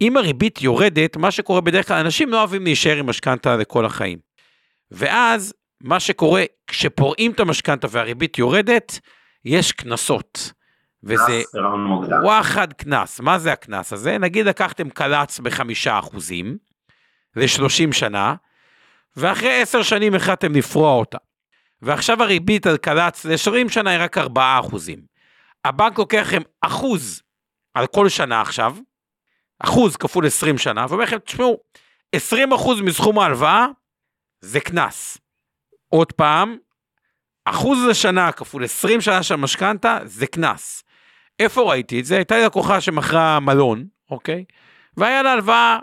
[0.00, 4.18] אם הריבית יורדת, מה שקורה בדרך כלל, אנשים לא אוהבים להישאר עם משכנתה לכל החיים.
[4.90, 9.00] ואז, מה שקורה, כשפורעים את המשכנתה והריבית יורדת,
[9.44, 10.52] יש קנסות.
[11.04, 11.42] וזה
[11.78, 12.20] מוקדם.
[12.24, 13.20] וואחד קנס.
[13.20, 14.18] מה זה הקנס הזה?
[14.18, 16.56] נגיד לקחתם קלץ בחמישה אחוזים,
[17.36, 18.34] ל-30 שנה,
[19.16, 21.18] ואחרי 10 שנים החלטתם לפרוע אותה.
[21.82, 24.98] ועכשיו הריבית על קלץ ל-20 שנה היא רק 4 אחוזים.
[25.64, 27.22] הבנק לוקח לכם אחוז
[27.74, 28.76] על כל שנה עכשיו,
[29.58, 31.60] אחוז כפול 20 שנה, ואומר לכם, תשמעו,
[32.12, 33.66] 20 אחוז מסכום ההלוואה
[34.40, 35.18] זה קנס.
[35.88, 36.56] עוד פעם,
[37.44, 40.84] אחוז לשנה כפול 20 שנה של משכנתה זה קנס.
[41.38, 42.16] איפה ראיתי את זה?
[42.16, 44.44] הייתה לי לקוחה שמכרה מלון, אוקיי?
[44.96, 45.78] והיה לה הלוואה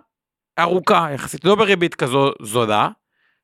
[0.59, 2.89] ארוכה יחסית, לא בריבית כזו זולה,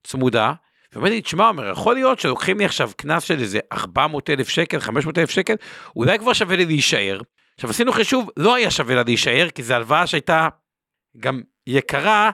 [0.04, 0.54] צמודה.
[0.94, 4.80] ואומר לי, תשמע, אומר, יכול להיות שלוקחים לי עכשיו קנס של איזה 400 אלף שקל,
[4.80, 5.54] 500 אלף שקל,
[5.96, 7.20] אולי כבר שווה לי להישאר.
[7.56, 10.48] עכשיו עשינו חישוב, לא היה שווה לה להישאר, כי זו הלוואה שהייתה
[11.18, 12.32] גם יקרה,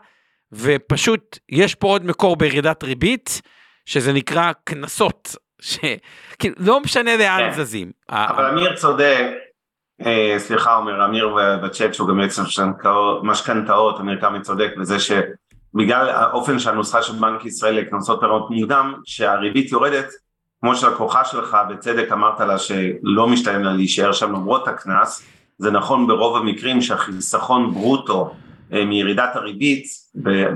[0.51, 3.41] ופשוט יש פה עוד מקור בירידת ריבית,
[3.85, 7.63] שזה נקרא קנסות, שכאילו לא משנה לאן כן.
[7.63, 7.91] זזים.
[8.09, 9.23] אבל אמיר צודק,
[10.05, 12.39] אה, סליחה אומר אמיר בצ'אט שהוא גם יועץ
[13.23, 14.97] משכנתאות- אמיר קאמי צודק בזה
[15.73, 20.07] שבגלל האופן שהנוסחה של בנק ישראל לקנסות פירעון מוקדם, שהריבית יורדת,
[20.61, 25.25] כמו שהלקוחה שלך בצדק אמרת לה שלא משתלם לה להישאר שם למרות הקנס,
[25.57, 28.35] זה נכון ברוב המקרים שהחיסכון ברוטו
[28.73, 29.85] אה, מירידת הריבית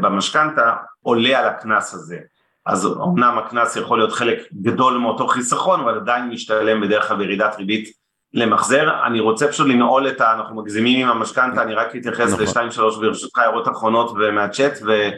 [0.02, 2.18] במשכנתה עולה על הקנס הזה.
[2.66, 7.56] אז אמנם הקנס יכול להיות חלק גדול מאותו חיסכון, אבל עדיין משתלם בדרך כלל בירידת
[7.58, 8.03] ריבית
[8.34, 8.90] למחזר.
[9.08, 10.34] אני רוצה פשוט לנעול את ה...
[10.34, 12.44] אנחנו מגזימים עם המשכנתה, אני רק אתייחס נכון.
[12.44, 15.10] לשתיים שלוש ברשותך הערות אחרונות ומהצ'אט ו...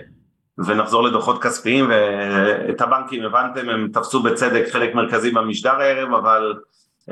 [0.57, 6.53] ונחזור לדוחות כספיים ואת הבנקים הבנתם הם תפסו בצדק חלק מרכזי במשדר הערב אבל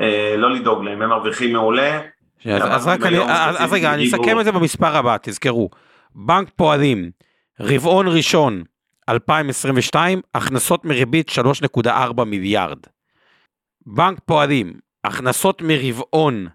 [0.00, 2.00] אה, לא לדאוג להם הם מרוויחים מעולה.
[2.44, 5.70] אז, אז רק אני, אז, אז רגע, אני אסכם את זה במספר הבא, תזכרו.
[6.14, 7.10] בנק פועלים,
[7.60, 8.62] רבעון ראשון
[9.08, 12.78] 2022, הכנסות מריבית 3.4 מיליארד.
[13.86, 14.72] בנק פועלים,
[15.04, 16.46] הכנסות מרבעון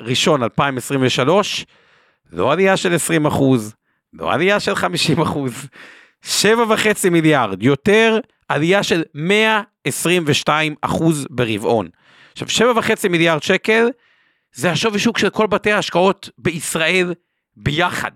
[0.00, 1.66] ראשון 2023,
[2.32, 3.74] לא עלייה של 20 אחוז,
[4.12, 5.68] לא עלייה של 50 אחוז,
[6.24, 11.88] 7.5 מיליארד, יותר עלייה של 122 אחוז ברבעון.
[12.32, 13.88] עכשיו, 7.5 מיליארד שקל,
[14.54, 17.14] זה השווי שוק של כל בתי ההשקעות בישראל
[17.56, 18.10] ביחד.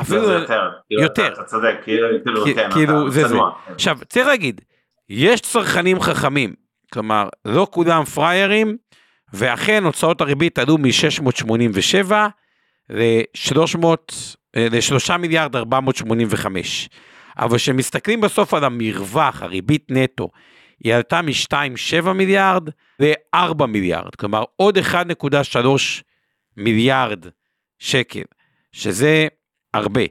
[0.00, 1.32] אפילו, זה יותר, כאילו, יותר.
[1.32, 3.28] אתה- צודק, כאילו, כאילו, כן, כאילו, זה זה.
[3.28, 3.50] צנוע.
[3.66, 4.60] עכשיו, צריך להגיד,
[5.08, 6.54] יש צרכנים חכמים.
[6.92, 8.76] כלומר, לא כולם פריירים,
[9.32, 12.12] ואכן הוצאות הריבית עלו מ-687
[12.90, 13.86] ל-300,
[14.56, 16.88] ל-3 מיליארד 485.
[17.38, 20.28] אבל כשמסתכלים בסוף על המרווח, הריבית נטו,
[20.84, 22.68] היא עלתה מ-2.7 מיליארד
[23.00, 25.66] ל-4 מיליארד, כלומר עוד 1.3
[26.56, 27.26] מיליארד
[27.78, 28.22] שקל,
[28.72, 29.28] שזה
[29.74, 30.02] הרבה.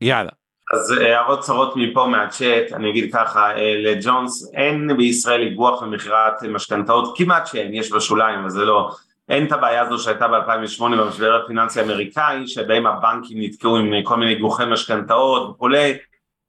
[0.00, 0.39] יאללה.
[0.74, 6.42] אז אה, הערות צרות מפה מהצ'אט, אני אגיד ככה, אה, לג'ונס אין בישראל איגוח ומכירת
[6.42, 8.90] משכנתאות, כמעט שאין, יש בשוליים, אבל זה לא,
[9.28, 14.34] אין את הבעיה הזו שהייתה ב-2008 במשבר הפיננסי האמריקאי, שבהם הבנקים נתקעו עם כל מיני
[14.34, 15.96] איגוחי משכנתאות וכולי,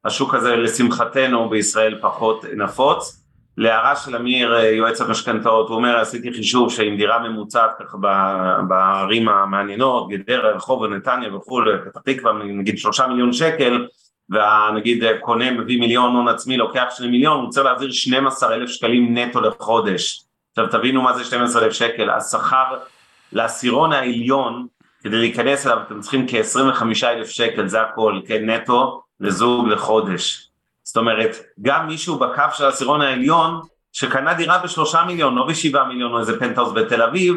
[0.06, 3.18] השוק הזה לשמחתנו בישראל פחות נפוץ.
[3.58, 7.98] להערה של אמיר, אה, יועץ המשכנתאות, הוא אומר, עשיתי חישוב שעם דירה ממוצעת ככה
[8.68, 13.88] בערים המעניינות, גדרה, רחוב ונתניה וכולי, פתח תקווה, נגיד שלושה מיליון שקל,
[14.32, 19.18] ונגיד קונה מביא מיליון הון עצמי, לוקח שני מיליון, הוא צריך להעביר 12 אלף שקלים
[19.18, 20.24] נטו לחודש.
[20.52, 22.78] עכשיו תבינו מה זה 12 אלף שקל, השכר
[23.32, 24.68] לעשירון העליון,
[25.04, 30.50] כדי להיכנס אליו אתם צריכים כ-25 אלף שקל, זה הכל, כן, נטו לזוג לחודש.
[30.84, 33.62] זאת אומרת, גם מישהו בקו של העשירון העליון,
[33.94, 37.36] שקנה דירה בשלושה מיליון, לא בשבעה מיליון או איזה פנטהאוס בתל אביב,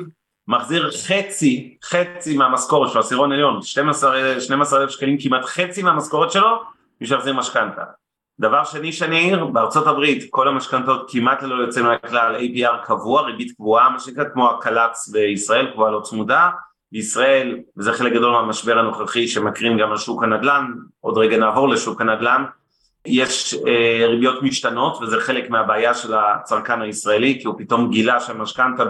[0.48, 6.62] מחזיר חצי, חצי מהמשכורת של העשירון העליון, 12 אלף שקלים, כמעט חצי מהמשכורת שלו,
[7.04, 7.82] בשביל להחזיר משכנתה.
[8.40, 13.52] דבר שני שאני אעיר, בארצות הברית כל המשכנתות כמעט ללא יוצא מהכלל APR קבוע, ריבית
[13.56, 16.50] קבועה, מה שנקרא כמו הקל"צ בישראל, קבועה לא צמודה,
[16.92, 22.00] בישראל, וזה חלק גדול מהמשבר הנוכחי שמקרין גם על שוק הנדל"ן, עוד רגע נעבור לשוק
[22.00, 22.44] הנדל"ן,
[23.06, 28.84] יש אה, ריביות משתנות וזה חלק מהבעיה של הצרכן הישראלי כי הוא פתאום גילה שהמשכנתה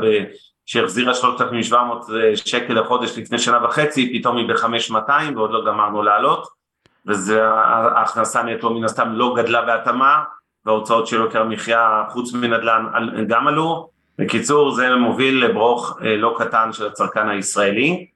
[0.66, 6.63] שהחזירה 3,700 אה, שקל לחודש לפני שנה וחצי פתאום היא ב-5,200 ועוד לא גמרנו לעלות
[7.06, 10.22] וההכנסה נטו מן הסתם לא גדלה בהתאמה
[10.66, 12.86] וההוצאות של יוקר המחיה חוץ מנדל"ן
[13.28, 13.88] גם עלו
[14.18, 18.06] בקיצור זה מוביל לברוך אה, לא קטן של הצרכן הישראלי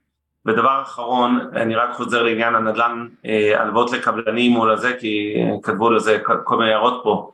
[0.45, 5.89] ודבר אחרון, אני רק חוזר לעניין הנדל"ן, אה, הלוואות לקבלנים מול הזה, כי אה, כתבו
[5.89, 7.31] לזה כל מיני הערות פה.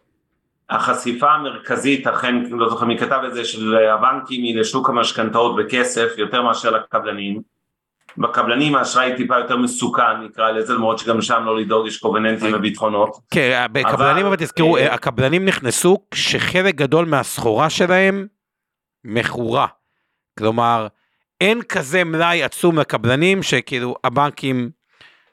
[0.69, 6.13] החשיפה המרכזית, אכן, לא זוכר מי כתב את זה, של הבנקים היא לשוק המשכנתאות בכסף
[6.17, 7.54] יותר מאשר לקבלנים.
[8.17, 13.17] בקבלנים האשראי טיפה יותר מסוכן נקרא לזה, למרות שגם שם לא לדאוג יש קובננטים וביטחונות.
[13.31, 18.27] כן, בקבלנים אבל תזכרו, אה, הקבלנים נכנסו כשחלק גדול מהסחורה שלהם
[19.03, 19.67] מכורה.
[20.39, 20.87] כלומר,
[21.41, 24.69] אין כזה מלאי עצום לקבלנים שכאילו הבנקים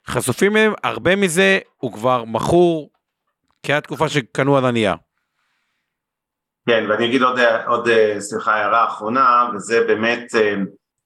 [0.07, 2.91] חשופים אליהם, הרבה מזה הוא כבר מכור
[3.63, 4.95] כי התקופה שקנו על הנייר.
[6.69, 10.55] כן, ואני אגיד עוד, עוד סליחה, הערה אחרונה, וזה באמת אה,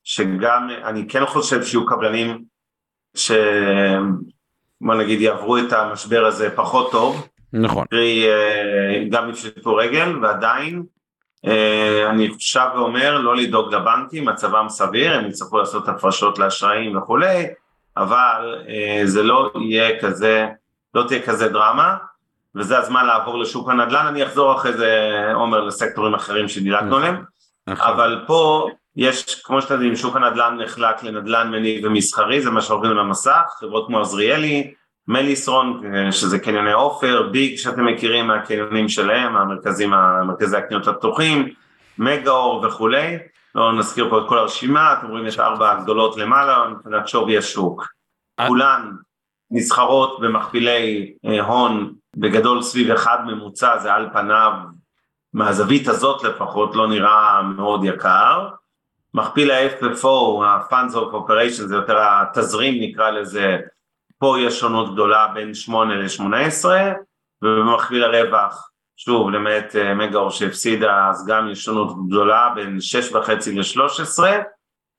[0.07, 2.45] שגם, אני כן חושב שיהיו קבלנים
[3.17, 3.33] ש...
[4.81, 7.29] בוא נגיד יעברו את המשבר הזה פחות טוב.
[7.53, 7.85] נכון.
[7.91, 10.83] קרי, אה, גם יפשטו רגל, ועדיין
[11.47, 17.47] אה, אני שב ואומר לא לדאוג לבנקים, מצבם סביר, הם יצטרכו לעשות הפרשות לאשראים וכולי,
[17.97, 20.47] אבל אה, זה לא יהיה כזה,
[20.95, 21.97] לא תהיה כזה דרמה,
[22.55, 27.25] וזה הזמן לעבור לשוק הנדל"ן, אני אחזור אחרי זה, עומר, לסקטורים אחרים שדילגנו נכון, עליהם,
[27.67, 27.93] נכון.
[27.93, 32.93] אבל פה יש, כמו שאתם יודעים, שוק הנדל"ן נחלק לנדל"ן מניב ומסחרי, זה מה שעוברים
[32.93, 34.75] על המסך, חברות כמו עזריאלי,
[35.09, 41.49] מליסרון, שזה קניוני עופר, ביג שאתם מכירים מהקניונים שלהם, המרכזים, המרכזי הקניות הפתוחים,
[41.99, 43.19] מגאור וכולי,
[43.55, 47.87] לא נזכיר פה את כל הרשימה, אתם רואים יש ארבע הגדולות למעלה, מבחינת שווי השוק.
[48.47, 48.93] כולן
[49.51, 54.53] נסחרות במכפילי אה, הון בגדול סביב אחד ממוצע, זה על פניו,
[55.33, 58.49] מהזווית הזאת לפחות, לא נראה מאוד יקר.
[59.17, 63.57] מכפיל ה-FFO, ה-Funds of Operation, זה יותר התזרים נקרא לזה,
[64.19, 66.65] פה יש שונות גדולה בין 8 ל-18
[67.43, 72.79] ובמכפיל הרווח שוב למעט אה, מגאור שהפסידה אז גם יש שונות גדולה בין
[73.13, 74.25] 6.5 ל-13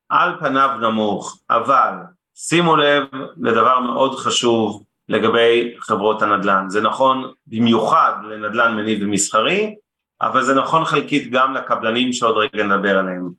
[0.09, 1.93] על פניו נמוך אבל
[2.35, 3.03] שימו לב
[3.41, 6.69] לדבר מאוד חשוב לגבי חברות הנדל"ן.
[6.69, 9.75] זה נכון במיוחד לנדל"ן מניב ומסחרי
[10.21, 13.29] אבל זה נכון חלקית גם לקבלנים שעוד רגע נדבר עליהם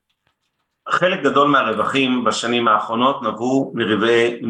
[0.91, 4.41] חלק גדול מהרווחים בשנים האחרונות נבעו מרווחי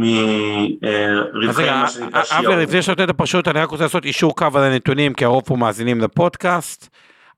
[1.71, 2.47] מה שנקרא שיעור.
[2.47, 5.25] אבנר, לפני שאתה נותן את הפרשנות, אני רק רוצה לעשות אישור קו על הנתונים, כי
[5.25, 6.89] הרוב פה מאזינים לפודקאסט,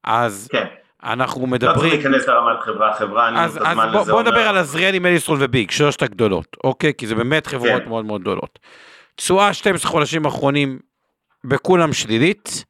[0.04, 0.64] אז כן.
[1.04, 1.76] אנחנו מדברים...
[1.76, 5.70] לא צריך להיכנס לרמת חברה, חברה, אני אז, אז בוא, נדבר על עזריאלי, מליסטרון וביג,
[5.70, 6.92] שלושת הגדולות, אוקיי?
[6.98, 7.88] כי זה באמת חברות כן.
[7.88, 8.58] מאוד מאוד גדולות.
[9.16, 10.78] תשואה 12 חודשים אחרונים
[11.44, 12.64] בכולם שלילית,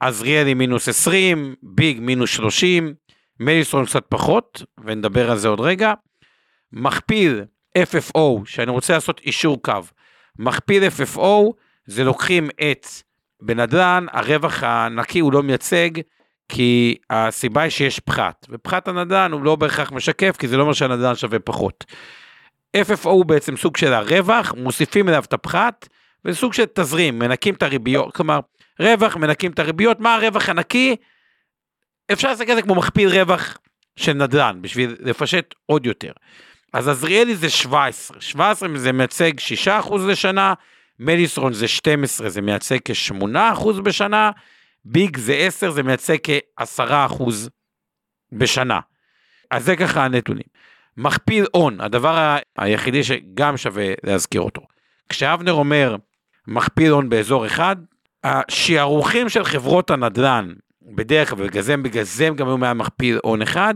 [0.00, 2.94] עזריאלי מינוס 20, ביג מינוס 30,
[3.40, 5.92] מליסון קצת פחות, ונדבר על זה עוד רגע.
[6.72, 7.44] מכפיל
[7.78, 9.72] FFO, שאני רוצה לעשות אישור קו,
[10.38, 11.52] מכפיל FFO
[11.86, 12.86] זה לוקחים את
[13.40, 15.90] בנדל"ן, הרווח הנקי הוא לא מייצג,
[16.48, 20.72] כי הסיבה היא שיש פחת, ופחת הנדל"ן הוא לא בהכרח משקף, כי זה לא אומר
[20.72, 21.84] שהנדל"ן שווה פחות.
[22.76, 25.88] FFO הוא בעצם סוג של הרווח, מוסיפים אליו את הפחת,
[26.24, 28.40] וזה סוג של תזרים, מנקים את הריביות, כלומר,
[28.80, 30.96] רווח, מנקים את הריביות, מה הרווח הנקי?
[32.12, 33.58] אפשר להסתכל על זה כמו מכפיל רווח
[33.96, 36.12] של נדל"ן, בשביל לפשט עוד יותר.
[36.72, 39.32] אז עזריאלי זה 17, 17 זה מייצג
[39.66, 40.54] 6% לשנה,
[40.98, 44.30] מדיסרון זה 12, זה מייצג כ-8% בשנה,
[44.84, 47.24] ביג זה 10, זה מייצג כ-10%
[48.32, 48.80] בשנה.
[49.50, 50.46] אז זה ככה הנתונים.
[50.96, 54.62] מכפיל הון, הדבר היחידי שגם שווה להזכיר אותו.
[55.08, 55.96] כשאבנר אומר
[56.46, 57.76] מכפיל הון באזור אחד,
[58.24, 60.52] השערוכים של חברות הנדל"ן,
[60.86, 63.74] בדרך כלל, בגלל זה, בגלל זה הם גם היו מהמכפיל הון אחד,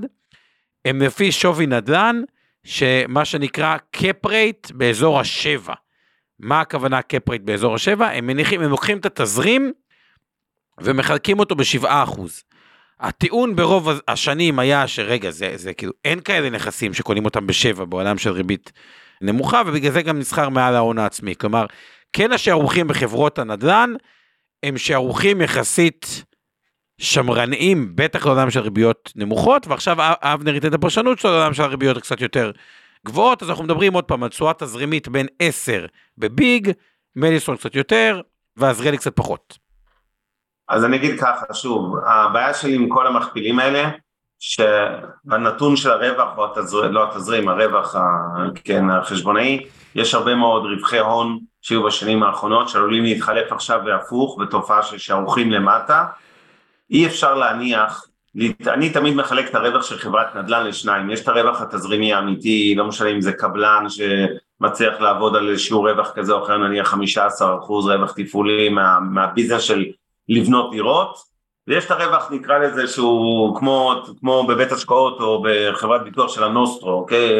[0.84, 2.22] הם לפי שווי נדל"ן,
[2.64, 5.74] שמה שנקרא cap rate באזור השבע.
[6.38, 8.08] מה הכוונה cap rate באזור השבע?
[8.08, 9.72] הם מניחים, הם לוקחים את התזרים
[10.80, 12.42] ומחלקים אותו בשבעה אחוז.
[13.00, 18.18] הטיעון ברוב השנים היה שרגע, זה, זה כאילו, אין כאלה נכסים שקונים אותם בשבע בעולם
[18.18, 18.72] של ריבית
[19.20, 21.34] נמוכה, ובגלל זה גם נסחר מעל ההון העצמי.
[21.36, 21.66] כלומר,
[22.12, 23.94] כן השערוכים בחברות הנדל"ן,
[24.62, 26.24] הם שערוכים יחסית
[27.00, 31.96] שמרניים, בטח לעולם של ריביות נמוכות, ועכשיו אבנר ייתן את הפרשנות שלו לעולם של הריביות
[31.96, 32.50] הקצת יותר
[33.06, 35.86] גבוהות, אז אנחנו מדברים עוד פעם על תשואה תזרימית בין 10
[36.18, 36.70] בביג,
[37.16, 38.20] מדיסון קצת יותר,
[38.56, 39.58] ועזריאלי קצת פחות.
[40.68, 43.90] אז אני אגיד ככה, שוב, הבעיה שלי עם כל המכפילים האלה,
[44.38, 47.94] שהנתון של הרווח, או התזרים, לא התזרים, הרווח,
[48.64, 54.82] כן, החשבונאי, יש הרבה מאוד רווחי הון שהיו בשנים האחרונות, שעלולים להתחלף עכשיו והפוך, בתופעה
[54.82, 56.04] של שערוכים למטה.
[56.90, 58.06] אי אפשר להניח,
[58.66, 62.84] אני תמיד מחלק את הרווח של חברת נדל"ן לשניים, יש את הרווח התזרימי האמיתי, לא
[62.84, 66.96] משנה אם זה קבלן שמצליח לעבוד על שיעור רווח כזה או אחר, נניח 15%
[67.68, 69.84] רווח תפעולי מה, מהביזנס של
[70.28, 71.30] לבנות דירות,
[71.68, 76.92] ויש את הרווח נקרא לזה שהוא כמו, כמו בבית השקעות או בחברת ביטוח של הנוסטרו,
[76.92, 77.30] אוקיי?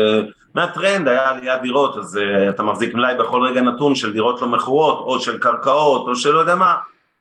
[0.55, 4.49] מהטרנד היה עליית דירות, אז uh, אתה מחזיק מלאי בכל רגע נתון של דירות לא
[4.49, 6.75] מכורות, או של קרקעות, או של לא יודע מה,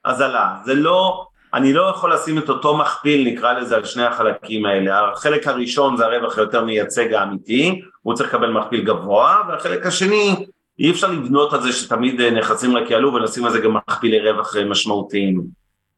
[0.04, 0.56] אז עלה.
[0.66, 5.12] זה לא, אני לא יכול לשים את אותו מכפיל נקרא לזה על שני החלקים האלה,
[5.12, 10.46] החלק הראשון זה הרווח היותר מייצג האמיתי, הוא צריך לקבל מכפיל גבוה, והחלק השני
[10.80, 14.32] אי אפשר לבנות על זה שתמיד אה, נכסים רק יעלו ולשים על זה גם מכפילי
[14.32, 15.44] רווח אה, משמעותיים.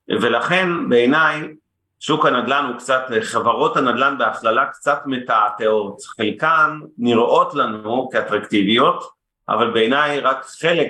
[0.10, 1.48] ולכן בעיניי
[2.00, 9.04] שוק הנדל"ן הוא קצת, חברות הנדל"ן בהכללה קצת מתעתעות, חלקן נראות לנו כאטרקטיביות,
[9.50, 10.88] אבל בעיניי רק חלק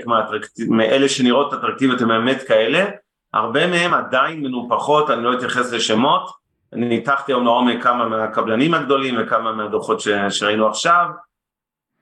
[0.67, 2.85] מאלה שנראות אטרקטיביות הן באמת כאלה,
[3.33, 6.31] הרבה מהם עדיין מנופחות, אני לא אתייחס לשמות,
[6.73, 11.05] אני ניתחתי היום לעומק כמה מהקבלנים הגדולים וכמה מהדוחות שראינו עכשיו,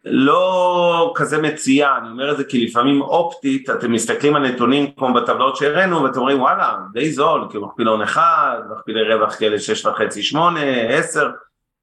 [0.05, 5.13] לא כזה מציע, אני אומר את זה כי לפעמים אופטית, אתם מסתכלים על נתונים כמו
[5.13, 10.23] בטבלאות שהראינו ואתם אומרים וואלה, די זול, כאילו מכפילון אחד, מכפילי רווח כאלה שש וחצי,
[10.23, 10.59] שמונה,
[10.89, 11.31] עשר,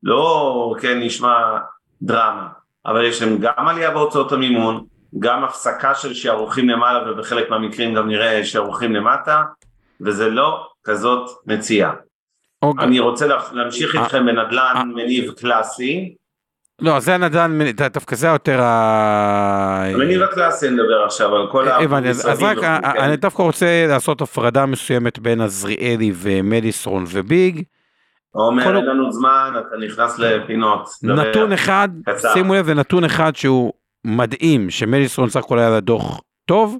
[0.02, 1.58] לא כן נשמע
[2.02, 2.48] דרמה,
[2.86, 4.84] אבל יש להם גם עלייה בהוצאות המימון,
[5.18, 9.42] גם הפסקה של שערוכים למעלה ובחלק מהמקרים גם נראה שערוכים למטה,
[10.00, 11.90] וזה לא כזאת מציאה.
[12.62, 12.84] אוקיי.
[12.84, 16.14] אני רוצה להמשיך איתכם בנדל"ן מניב קלאסי,
[16.80, 17.58] לא, זה הנדל"ן,
[17.92, 19.86] דווקא זה יותר ה...
[19.94, 21.94] אני רק קלאסי נדבר עכשיו על כל המשרדים.
[22.04, 27.62] אז רק, אני דווקא רוצה לעשות הפרדה מסוימת בין עזריאלי ומדיסרון וביג.
[28.30, 30.88] עומר, אין לנו זמן, אתה נכנס לפינות.
[31.02, 31.88] נתון אחד,
[32.32, 33.72] שימו לב, זה נתון אחד שהוא
[34.06, 36.78] מדהים, שמדיסרון סך הכל היה לה דוח טוב,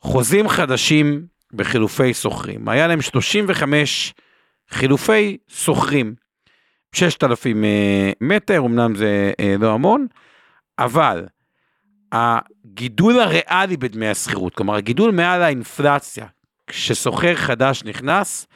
[0.00, 2.68] חוזים חדשים בחילופי שוכרים.
[2.68, 4.14] היה להם 35
[4.70, 6.14] חילופי שוכרים.
[6.92, 10.06] 6,000 אה, מטר, אמנם זה אה, לא המון,
[10.78, 11.26] אבל
[12.12, 16.26] הגידול הריאלי בדמי השכירות, כלומר הגידול מעל האינפלציה,
[16.66, 18.46] כשסוחר חדש נכנס,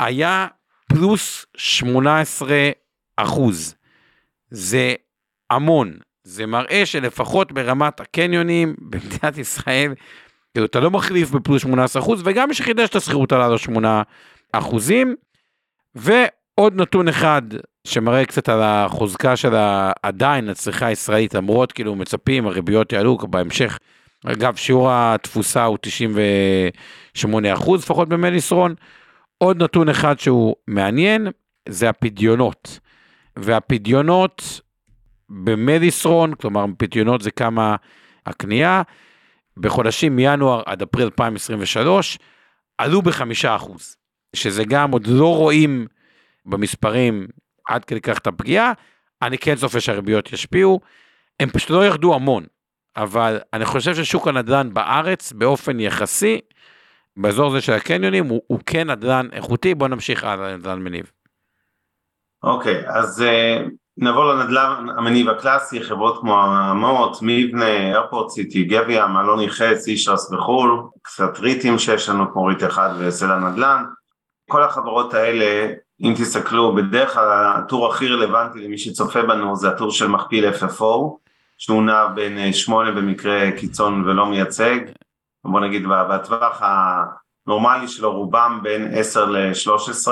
[0.00, 0.46] היה
[0.88, 2.70] פלוס 18
[3.16, 3.74] אחוז.
[4.50, 4.94] זה
[5.50, 5.98] המון.
[6.24, 9.94] זה מראה שלפחות ברמת הקניונים במדינת ישראל,
[10.52, 14.02] כאילו אתה לא מחליף בפלוס 18 אחוז, וגם מי שחידש את השכירות עלה לו 8
[14.52, 15.14] אחוזים.
[16.54, 17.42] עוד נתון אחד
[17.86, 19.54] שמראה קצת על החוזקה של
[20.02, 23.78] עדיין הצריכה הישראלית, למרות כאילו מצפים, הריביות יעלו בהמשך.
[24.26, 28.74] אגב, שיעור התפוסה הוא 98 אחוז, לפחות במליסרון.
[29.38, 31.28] עוד נתון אחד שהוא מעניין,
[31.68, 32.78] זה הפדיונות.
[33.36, 34.60] והפדיונות
[35.44, 37.76] במליסרון, כלומר פדיונות זה כמה
[38.26, 38.82] הקנייה,
[39.56, 42.18] בחודשים מינואר עד אפריל 2023,
[42.78, 43.96] עלו בחמישה אחוז.
[44.36, 45.86] שזה גם עוד לא רואים
[46.46, 47.26] במספרים
[47.68, 48.72] עד כדי כך את הפגיעה,
[49.22, 50.80] אני כן צופה שהריביות ישפיעו,
[51.40, 52.44] הם פשוט לא ירדו המון,
[52.96, 56.40] אבל אני חושב ששוק הנדל"ן בארץ באופן יחסי
[57.16, 61.10] באזור הזה של הקניונים הוא, הוא כן נדל"ן איכותי, בוא נמשיך הלאה לנדל"ן מניב.
[62.42, 69.40] אוקיי, אז uh, נעבור לנדל"ן המניב הקלאסי, חברות כמו אמות, מבנה, איירפורט סיטי, גביה, מלון
[69.40, 73.84] יחץ, אישרס וחו"ל, קצת ריטים שיש לנו כמו ריט אחד וסלע נדל"ן.
[74.50, 79.90] כל החברות האלה, אם תסתכלו, בדרך כלל הטור הכי רלוונטי למי שצופה בנו זה הטור
[79.90, 81.16] של מכפיל FFO,
[81.58, 84.78] שהוא נע בין 8 במקרה קיצון ולא מייצג,
[85.44, 86.62] בוא נגיד בטווח
[87.46, 90.08] הנורמלי שלו רובם בין 10 ל-13,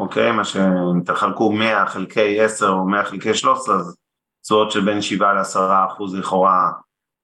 [0.00, 0.32] אוקיי?
[0.32, 3.96] מה שתחלקו 100 חלקי 10 או 100 חלקי 13, אז
[4.42, 6.70] תשואות של בין 7 ל-10 אחוז לכאורה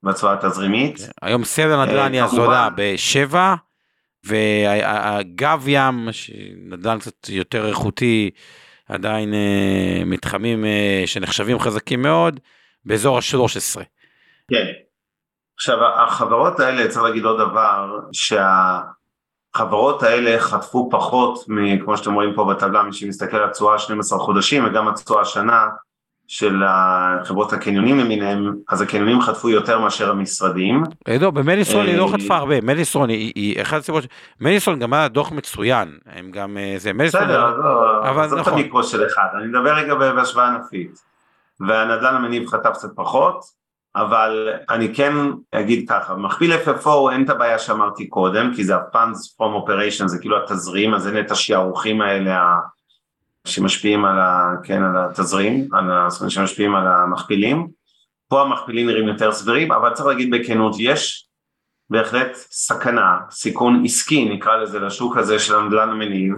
[0.03, 0.99] בצורה התזרימית.
[1.23, 3.35] היום סדר נדל"ן היא הזולה ב-7,
[4.25, 6.09] והגב ים,
[6.57, 8.31] נדל"ן קצת יותר איכותי,
[8.89, 12.41] עדיין אה, מתחמים אה, שנחשבים חזקים מאוד,
[12.85, 13.83] באזור ה-13.
[14.51, 14.67] כן.
[15.55, 18.01] עכשיו החברות האלה, צריך להגיד עוד דבר,
[19.57, 21.45] שהחברות האלה חטפו פחות,
[21.85, 25.67] כמו שאתם רואים פה בטבלה, מי שמסתכל על התשואה 12 חודשים וגם התשואה השנה
[26.27, 30.83] של החברות הקניונים למיניהם, אז הקניונים חטפו יותר מאשר המשרדים.
[31.21, 34.05] לא, במדיסון היא לא חטפה הרבה, מדיסון היא אחת הסיבות,
[34.41, 38.53] מדיסון גם היה דוח מצוין, הם גם, זה מדיסון, בסדר, לא, זאת נכון.
[38.53, 40.99] המיקרו של אחד, אני מדבר רגע בהשוואה ענפית,
[41.61, 43.41] והנדל"ן המניב חטף קצת פחות,
[43.97, 45.13] אבל אני כן
[45.53, 50.19] אגיד ככה, מכפיל FFO אין את הבעיה שאמרתי קודם, כי זה ה-Funds From Operation, זה
[50.19, 52.55] כאילו התזרים, אז אין את השערוכים האלה
[53.47, 57.69] שמשפיעים על, ה, כן, על התזרים, על ה, שמשפיעים על המכפילים.
[58.29, 61.29] פה המכפילים נראים יותר סבירים, אבל צריך להגיד בכנות, יש
[61.91, 66.35] בהחלט סכנה, סיכון עסקי נקרא לזה, לשוק הזה של הנדל"ן המניב,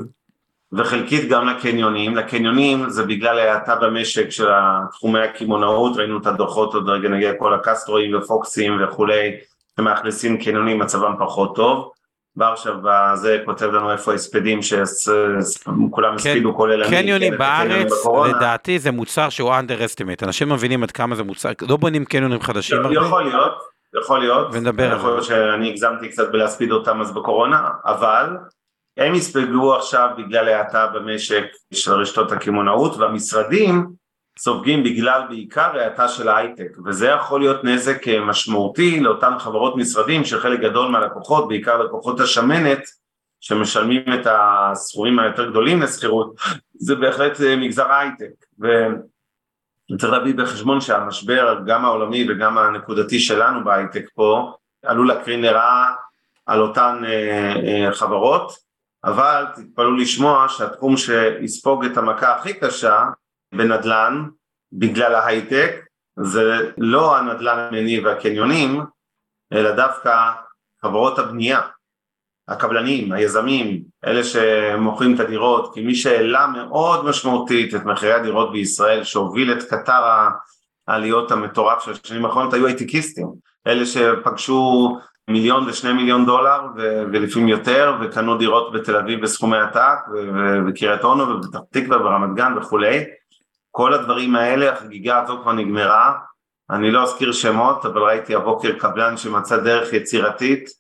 [0.72, 4.48] וחלקית גם לקניונים, לקניונים זה בגלל ההאטה במשק של
[4.90, 9.36] תחומי הקמעונאות, ראינו את הדוחות עוד רגע נגיע כל הקסטרואים ופוקסים וכולי,
[9.76, 11.92] שמאכלסים קניונים מצבם פחות טוב,
[12.36, 12.74] ורשב
[13.14, 17.92] זה כותב לנו איפה הספדים שכולם כן, הספידו כולל אני, קניונים כן, בארץ
[18.28, 22.78] לדעתי זה מוצר שהוא underestimate, אנשים מבינים עד כמה זה מוצר, לא בונים קניונים חדשים
[22.78, 22.94] הרבה.
[22.94, 23.52] יכול להיות,
[24.02, 28.36] יכול להיות, ונדבר יכול להיות שאני הגזמתי קצת בלהספיד אותם אז בקורונה, אבל
[28.98, 31.44] הם יספגו עכשיו בגלל האטה במשק
[31.74, 33.86] של רשתות הקמעונאות והמשרדים
[34.38, 40.60] סופגים בגלל בעיקר האטה של ההייטק וזה יכול להיות נזק משמעותי לאותן חברות משרדים שחלק
[40.60, 42.82] גדול מהלקוחות, בעיקר לקוחות השמנת
[43.40, 46.34] שמשלמים את הסכומים היותר גדולים לשכירות
[46.74, 48.46] זה בהחלט מגזר ההייטק.
[48.58, 55.94] וצריך להביא בחשבון שהמשבר גם העולמי וגם הנקודתי שלנו בהייטק פה עלול להקרין לרעה
[56.46, 58.67] על אותן אה, אה, חברות
[59.08, 63.04] אבל תתפלאו לשמוע שהתחום שיספוג את המכה הכי קשה
[63.54, 64.28] בנדל"ן
[64.72, 65.84] בגלל ההייטק
[66.20, 68.80] זה לא הנדל"ן המניב והקניונים
[69.52, 70.30] אלא דווקא
[70.82, 71.60] חברות הבנייה,
[72.48, 79.04] הקבלנים, היזמים, אלה שמוכרים את הדירות כי מי שהעלה מאוד משמעותית את מחירי הדירות בישראל
[79.04, 80.28] שהוביל את קטר
[80.88, 83.26] העליות המטורף של השנים האחרונות היו הייטקיסטים,
[83.66, 84.96] אלה שפגשו
[85.28, 91.28] מיליון ושני מיליון דולר ו- ולפעמים יותר וקנו דירות בתל אביב בסכומי עתק ובקריית אונו
[91.28, 93.04] ובפתח תקווה ברמת גן וכולי.
[93.70, 96.14] כל הדברים האלה החגיגה הזו כבר נגמרה.
[96.70, 100.70] אני לא אזכיר שמות אבל ראיתי הבוקר קבלן שמצא דרך יצירתית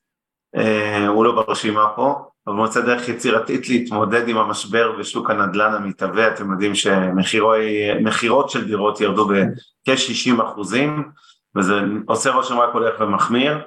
[0.56, 6.28] אה, הוא לא ברשימה פה אבל מצא דרך יצירתית להתמודד עם המשבר בשוק הנדל"ן המתהווה.
[6.28, 11.08] אתם יודעים שמכירות של דירות ירדו בכ-60 אחוזים
[11.56, 13.58] וזה עושה רושם רק הולך ומחמיר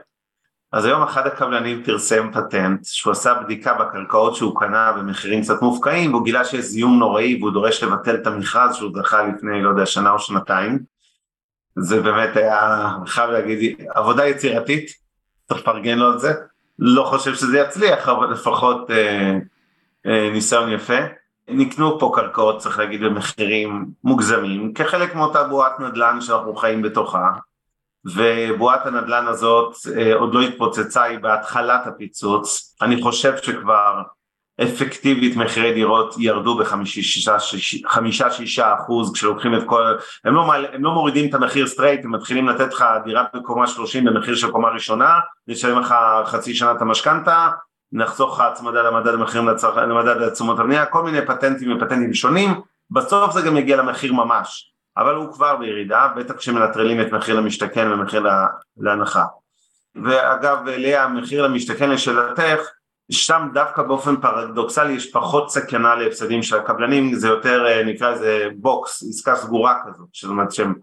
[0.72, 6.14] אז היום אחד הקבלנים פרסם פטנט שהוא עשה בדיקה בקרקעות שהוא קנה במחירים קצת מופקעים
[6.14, 9.86] והוא גילה שיש זיהום נוראי והוא דורש לבטל את המכרז שהוא זכה לפני לא יודע
[9.86, 10.80] שנה או שנתיים.
[11.76, 14.92] זה באמת היה, חייב להגיד, עבודה יצירתית,
[15.48, 16.34] צריך לפרגן לו על זה,
[16.80, 19.38] לא חושב שזה יצליח אבל לפחות אה,
[20.06, 21.00] אה, ניסיון יפה.
[21.48, 27.30] נקנו פה קרקעות צריך להגיד במחירים מוגזמים כחלק מאותה בועת נדל"ן שאנחנו חיים בתוכה
[28.06, 34.02] ובועת הנדל"ן הזאת אה, עוד לא התפוצצה, היא בהתחלת הפיצוץ, אני חושב שכבר
[34.64, 39.84] אפקטיבית מחירי דירות ירדו בחמישה-שישה אחוז כשלוקחים את כל,
[40.26, 44.06] הם לא, הם לא מורידים את המחיר straight, הם מתחילים לתת לך דירה בקומה שלושים
[44.06, 45.96] במחיר של קומה ראשונה, נשלם לך
[46.26, 47.50] חצי שנה את המשכנתא,
[47.92, 53.42] נחסוך לך הצמדה למדד המחירים למדד תשומות הבנייה, כל מיני פטנטים ופטנטים שונים, בסוף זה
[53.42, 54.74] גם יגיע למחיר ממש.
[54.98, 58.24] אבל הוא כבר בירידה, בטח כשמנטרלים את מחיר למשתכן ומחיר
[58.78, 59.26] להנחה.
[60.04, 62.60] ואגב, לאה, מחיר למשתכן לשאלתך,
[63.12, 68.48] שם דווקא באופן פרדוקסלי יש פחות סכנה להפסדים של הקבלנים, זה יותר אה, נקרא לזה
[68.56, 70.74] בוקס, עסקה סגורה כזאת, זאת אומרת שהם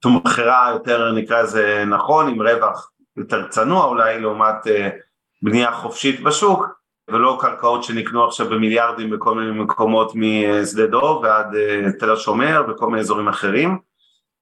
[0.00, 4.90] תומכרה יותר נקרא לזה נכון, עם רווח יותר צנוע אולי לעומת אה,
[5.42, 6.66] בנייה חופשית בשוק,
[7.08, 12.86] ולא קרקעות שנקנו עכשיו במיליארדים בכל מיני מקומות משדה דוב ועד אה, תל השומר וכל
[12.86, 13.78] מיני אזורים אחרים.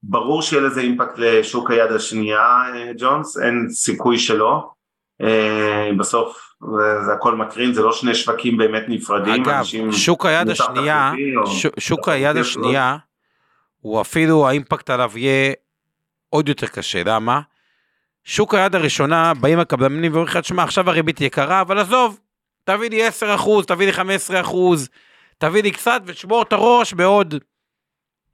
[0.02, 4.70] ברור שיהיה לזה אימפקט לשוק היד השנייה, אה, ג'ונס, אין סיכוי שלא.
[5.22, 6.54] אה, בסוף
[7.06, 9.42] זה הכל מקרין, זה לא שני שווקים באמת נפרדים.
[9.42, 11.12] אגב, שוק היד השנייה,
[11.78, 12.96] שוק היד השנייה,
[13.80, 15.52] הוא אפילו האימפקט עליו יהיה
[16.28, 17.40] עוד יותר קשה, למה?
[18.24, 22.18] שוק היד הראשונה, באים הקבלנים ואומרים לך, שמע, עכשיו הריבית יקרה, אבל עזוב,
[22.64, 24.88] תביא לי 10 אחוז, תביא לי 15 אחוז,
[25.38, 27.34] תביא לי קצת ותשבור את הראש בעוד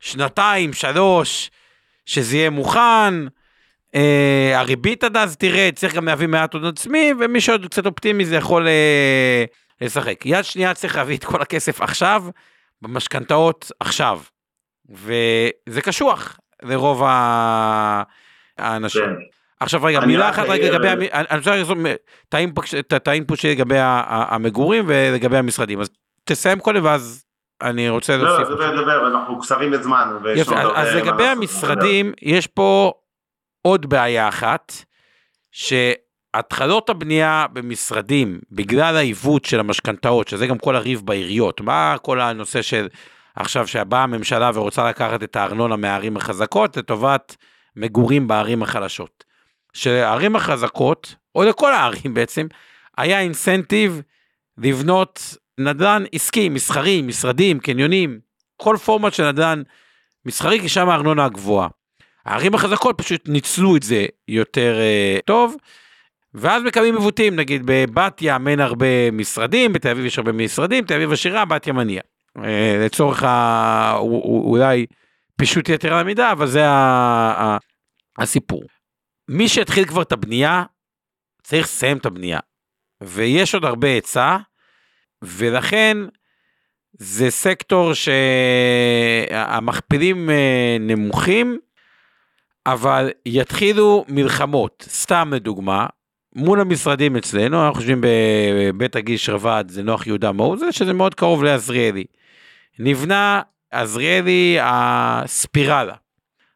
[0.01, 1.51] שנתיים, שלוש,
[2.07, 3.14] שזה יהיה מוכן.
[3.95, 8.24] אה, הריבית עד אז תראה, צריך גם להביא מעט הון עצמי, ומי שעוד קצת אופטימי
[8.24, 9.45] זה יכול אה,
[9.81, 10.26] לשחק.
[10.26, 12.24] יד שנייה צריך להביא את כל הכסף עכשיו,
[12.83, 14.20] במשכנתאות עכשיו.
[14.89, 17.03] וזה קשוח לרוב
[18.59, 19.03] האנשים.
[19.03, 19.38] כן.
[19.61, 21.77] עכשיו רגע, מילה אחת רגע לגבי, אני רוצה לעשות
[22.97, 25.91] את האינפוט שלי לגבי המגורים ולגבי המשרדים, אז
[26.25, 27.25] תסיים קודם ואז
[27.63, 28.49] אני רוצה לא, להוסיף.
[28.49, 30.09] לא, דבר, דבר, אנחנו קצרים בזמן.
[30.37, 32.93] יפה, אז לגבי המשרדים, יש פה
[33.63, 34.73] עוד בעיה אחת,
[35.53, 42.63] שהתחלות הבנייה במשרדים, בגלל העיוות של המשכנתאות, שזה גם כל הריב בעיריות, מה כל הנושא
[42.63, 42.89] של
[43.37, 47.37] עכשיו שבאה הממשלה ורוצה לקחת את הארנונה מהערים החזקות לטובת
[47.77, 49.28] מגורים בערים החלשות.
[49.79, 52.47] שהערים החזקות, או לכל הערים בעצם,
[52.97, 54.03] היה אינסנטיב
[54.59, 58.18] לבנות נדל"ן עסקי, מסחרי, משרדים, קניונים,
[58.57, 59.62] כל פורמט של נדל"ן
[60.26, 61.68] מסחרי, כי שם הארנונה הגבוהה.
[62.24, 65.57] הערים החזקות פשוט ניצלו את זה יותר uh, טוב,
[66.35, 70.95] ואז מקבלים עיוותים, נגיד בבת ים אין הרבה משרדים, בתל אביב יש הרבה משרדים, תל
[70.95, 72.03] אביב עשירה, בת ים ענייה.
[72.39, 72.43] Uh,
[72.85, 73.95] לצורך ה...
[74.24, 74.87] אולי
[75.37, 76.66] פישוט יתר על המידה, אבל זה.
[76.66, 77.57] ה...
[78.18, 78.62] הסיפור.
[79.29, 80.64] מי שהתחיל כבר את הבנייה,
[81.43, 82.39] צריך לסיים את הבנייה.
[83.03, 84.37] ויש עוד הרבה היצע,
[85.22, 85.97] ולכן
[86.93, 87.93] זה סקטור
[89.29, 91.59] שהמכפילים אה, נמוכים,
[92.66, 94.85] אבל יתחילו מלחמות.
[94.89, 95.87] סתם לדוגמה,
[96.35, 101.45] מול המשרדים אצלנו, אנחנו חושבים בבית הגיש רבד, זה נוח יהודה מוזס, שזה מאוד קרוב
[101.45, 102.05] לעזריאלי.
[102.79, 105.95] נבנה עזריאלי הספירלה.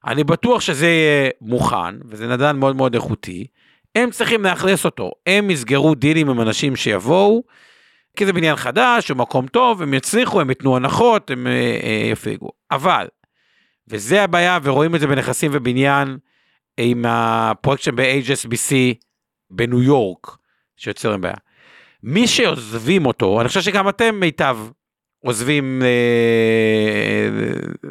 [0.07, 3.47] אני בטוח שזה יהיה מוכן, וזה נדל"ן מאוד מאוד איכותי.
[3.95, 7.43] הם צריכים לאכלס אותו, הם יסגרו דילים עם אנשים שיבואו,
[8.17, 12.09] כי זה בניין חדש, הוא מקום טוב, הם יצליחו, הם ייתנו הנחות, הם אה, אה,
[12.13, 12.51] יפגעו.
[12.71, 13.07] אבל,
[13.89, 16.19] וזה הבעיה, ורואים את זה בנכסים ובניין,
[16.77, 18.75] עם הפרויקט שם ב-HSBC
[19.51, 20.37] בניו יורק,
[20.77, 21.35] שיוצר להם בעיה.
[22.03, 24.59] מי שעוזבים אותו, אני חושב שגם אתם מיטב
[25.25, 25.83] עוזבים...
[25.83, 27.29] אה,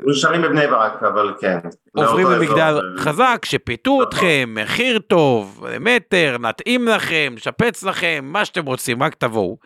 [0.06, 1.58] נשארים בבני ברק, אבל כן.
[1.96, 4.08] עוברים למגדל חזק, שפיתו נכון.
[4.08, 9.58] אתכם, מחיר טוב, מטר, נתאים לכם, נשפץ לכם, מה שאתם רוצים, רק תבואו.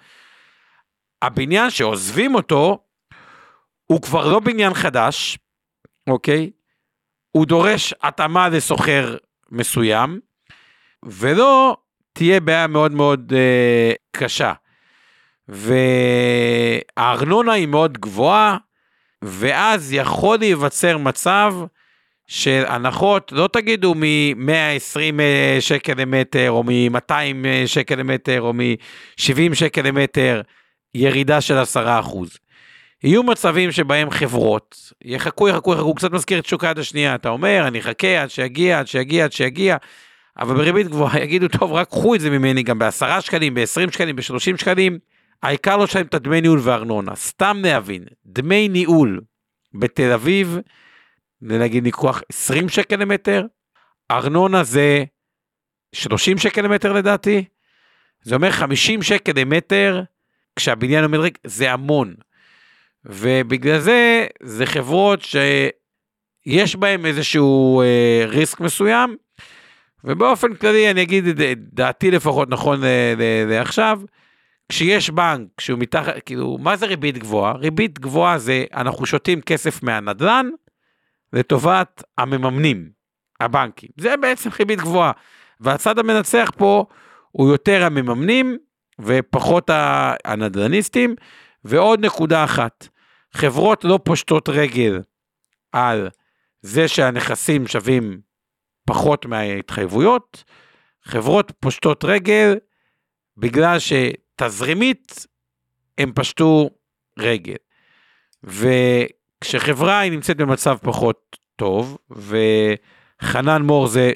[1.22, 2.80] הבניין שעוזבים אותו,
[3.86, 5.38] הוא כבר לא בניין חדש,
[6.10, 6.52] אוקיי?
[7.32, 9.18] הוא דורש התאמה לסוחר
[9.52, 10.20] מסוים,
[11.06, 11.78] ולא
[12.14, 14.54] תהיה בעיה מאוד מאוד אה, קשה.
[16.98, 18.58] והארנונה היא מאוד גבוהה,
[19.22, 21.54] ואז יכול להיווצר מצב
[22.28, 27.12] של הנחות, לא תגידו מ-120 אה, שקל למטר, או מ-200
[27.46, 30.42] אה, שקל למטר, או מ-70 שקל למטר,
[30.96, 32.38] ירידה של 10 אחוז.
[33.04, 37.64] יהיו מצבים שבהם חברות יחכו, יחכו, יחכו, קצת מזכיר את שוק היד השנייה, אתה אומר,
[37.68, 39.78] אני אחכה עד שיגיע, עד שיגיע, עד שיגיע,
[40.40, 44.16] אבל בריבית גבוהה יגידו, טוב, רק קחו את זה ממני גם בעשרה שקלים, ב-20 שקלים,
[44.16, 45.00] ב-30 שקלים,
[45.46, 47.16] העיקר לא שלהם את הדמי ניהול וארנונה.
[47.16, 49.22] סתם להבין, דמי ניהול
[49.74, 50.58] בתל אביב,
[51.42, 53.46] נגיד ניקוח 20 שקל למטר,
[54.12, 55.04] ארנונה זה
[55.96, 57.46] 30 שקל למטר לדעתי,
[58.24, 60.04] זה אומר 50 שקל למטר,
[60.56, 62.16] כשהבניין עומד ריק, זה המון.
[63.06, 69.16] ובגלל זה, זה חברות שיש בהן איזשהו אה, ריסק מסוים,
[70.04, 72.82] ובאופן כללי אני אגיד את דעתי לפחות נכון
[73.48, 74.02] לעכשיו,
[74.70, 77.54] כשיש בנק שהוא מתחת, כאילו, מה זה ריבית גבוהה?
[77.54, 80.50] ריבית גבוהה זה אנחנו שותים כסף מהנדל"ן
[81.34, 82.90] לטובת המממנים,
[83.40, 83.90] הבנקים.
[83.98, 85.12] זה בעצם ריבית גבוהה.
[85.60, 86.86] והצד המנצח פה
[87.32, 88.58] הוא יותר המממנים
[89.02, 89.70] ופחות
[90.26, 91.16] הנדל"ניסטים.
[91.66, 92.88] ועוד נקודה אחת,
[93.34, 95.02] חברות לא פושטות רגל
[95.72, 96.10] על
[96.62, 98.20] זה שהנכסים שווים
[98.88, 100.44] פחות מההתחייבויות,
[101.04, 102.58] חברות פושטות רגל
[103.38, 103.80] בגלל
[104.36, 105.26] שתזרימית
[105.98, 106.70] הם פשטו
[107.20, 107.56] רגל.
[108.44, 114.12] וכשחברה היא נמצאת במצב פחות טוב, וחנן מור זה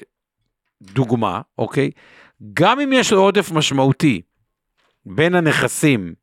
[0.82, 1.90] דוגמה, אוקיי?
[2.52, 4.22] גם אם יש לו עודף משמעותי,
[5.06, 6.14] בין הנכסים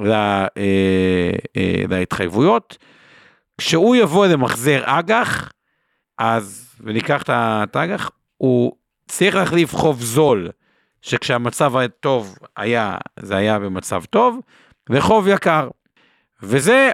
[0.00, 2.78] לה, אה, אה, להתחייבויות,
[3.58, 5.52] כשהוא יבוא למחזר אג"ח,
[6.18, 8.76] אז, וניקח את האג"ח, הוא
[9.08, 10.50] צריך להחליף חוב זול,
[11.04, 14.40] שכשהמצב הטוב היה, זה היה במצב טוב,
[14.90, 15.68] וחוב יקר.
[16.42, 16.90] וזה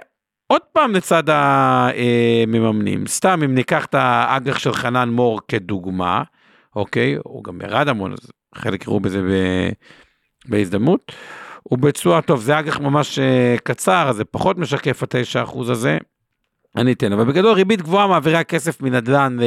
[0.47, 6.23] עוד פעם לצד המממנים, סתם אם ניקח את האג"ח של חנן מור כדוגמה,
[6.75, 9.31] אוקיי, הוא גם ירד המון, אז חלק יראו בזה ב...
[10.45, 11.11] בהזדמנות.
[11.63, 15.97] הוא בתשואה טוב, זה אג"ח ממש אה, קצר, זה פחות משקף ה-9% הזה.
[16.75, 19.43] אני אתן, אבל בגדול ריבית גבוהה מעבירה כסף מנדל"ן ל,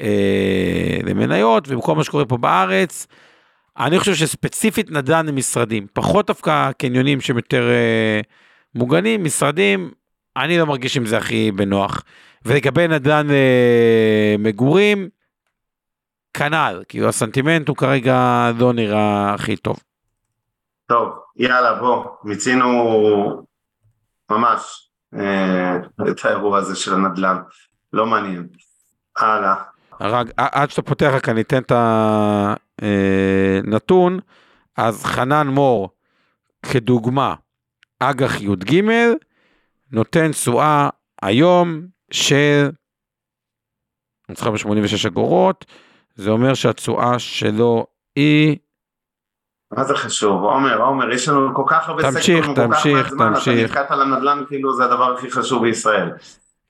[0.00, 3.06] אה, למניות, ובכל מה שקורה פה בארץ,
[3.78, 8.20] אני חושב שספציפית נדל"ן למשרדים, פחות דווקא קניונים שהם יותר אה,
[8.74, 9.90] מוגנים, משרדים,
[10.36, 12.02] אני לא מרגיש עם זה הכי בנוח.
[12.44, 15.08] ולגבי נדל"ן אה, מגורים,
[16.34, 19.76] כנ"ל, כאילו הסנטימנט הוא כרגע לא נראה הכי טוב.
[20.86, 22.66] טוב, יאללה בוא, מיצינו
[24.30, 25.76] ממש אה,
[26.10, 27.36] את האירוע הזה של הנדל"ן,
[27.92, 28.48] לא מעניין.
[29.18, 29.54] הלאה.
[30.00, 31.72] רק עד שאתה פותח רק אני אתן את
[32.82, 34.18] הנתון,
[34.76, 35.90] אז חנן מור
[36.70, 37.34] כדוגמה,
[38.00, 38.82] אג"ח י"ג,
[39.92, 40.88] נותן תשואה
[41.22, 41.80] היום
[42.10, 42.70] של,
[44.28, 45.64] אני צריכה ב-86 אגורות,
[46.14, 48.56] זה אומר שהתשואה שלו היא...
[49.72, 50.42] מה זה חשוב?
[50.42, 53.70] עומר, עומר, יש לנו כל כך הרבה תמשיך, סקטורים, תמשיך, כל כך מעט זמן, תמשיך.
[53.70, 56.10] אתה נתקעת על הנדל"ן כאילו זה הדבר הכי חשוב בישראל.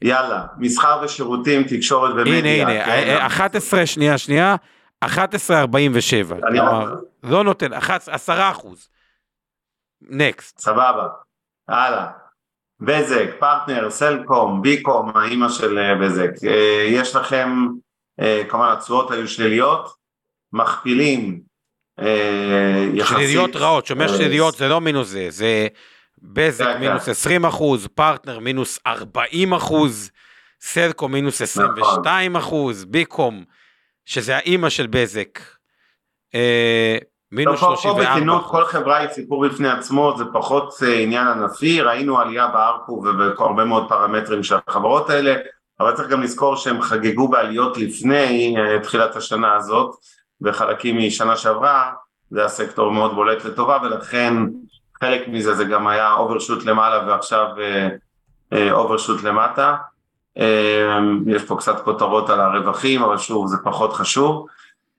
[0.02, 2.38] יאללה, מסחר ושירותים, תקשורת ומדיה.
[2.38, 4.56] הנה, הנה, כן, אה, 11, שנייה, שנייה,
[5.02, 5.06] 11.47.
[6.48, 8.88] אני כלומר, לא נותן, 11, 10 אחוז.
[10.02, 10.58] נקסט.
[10.58, 11.08] סבבה,
[11.68, 12.06] הלאה.
[12.80, 16.30] בזק, פרטנר, סלקום, ביקום, האימא של אה, בזק.
[16.46, 17.48] אה, יש לכם,
[18.20, 19.88] אה, כמובן התשואות היו שליליות,
[20.52, 21.40] מכפילים
[22.94, 23.16] יחסית.
[23.16, 25.66] שליליות רעות, שאומר שליליות זה לא מינוס זה, זה
[26.22, 26.76] בזק.
[26.80, 30.10] מינוס 20 אחוז, פרטנר מינוס 40 אחוז,
[30.60, 31.64] סלקום מינוס נכון.
[31.64, 33.44] 22 אחוז, ביקום,
[34.06, 35.38] שזה האימא של בזק,
[36.34, 36.96] אה,
[37.32, 38.64] מינוס לא, פה- 34 בכנות כל.
[38.64, 43.64] חברה היא סיפור בפני עצמו, זה פחות אה, עניין ענפי, ראינו עלייה ב ARPU ובהרבה
[43.64, 45.34] מאוד פרמטרים של החברות האלה,
[45.80, 49.94] אבל צריך גם לזכור שהם חגגו בעליות לפני אה, תחילת השנה הזאת,
[50.40, 51.92] בחלקים משנה שעברה,
[52.30, 54.34] זה הסקטור מאוד בולט לטובה, ולכן
[55.00, 57.46] חלק מזה זה גם היה overshoot למעלה ועכשיו
[58.72, 59.76] overshoot למטה.
[60.38, 64.46] אה, יש פה קצת כותרות על הרווחים, אבל שוב זה פחות חשוב.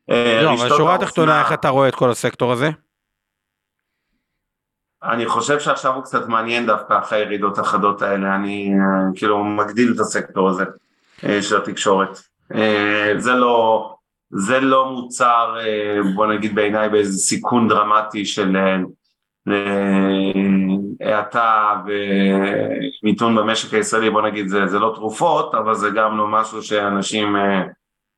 [0.10, 2.70] אה, לא, אבל שורה האופנה- תחתונה, איך אתה רואה את כל הסקטור הזה?
[5.04, 9.94] אני חושב שעכשיו הוא קצת מעניין דווקא אחרי הירידות החדות האלה, אני אה, כאילו מגדיל
[9.96, 10.64] את הסקטור הזה
[11.24, 12.20] אה, של התקשורת.
[13.18, 13.90] זה לא,
[14.30, 15.56] זה לא מוצר,
[16.16, 18.56] בוא נגיד בעיניי באיזה סיכון דרמטי של
[21.02, 26.64] האטה ומיתון במשק הישראלי, בוא נגיד זה, זה לא תרופות, אבל זה גם לא משהו
[26.64, 27.62] שאנשים אה,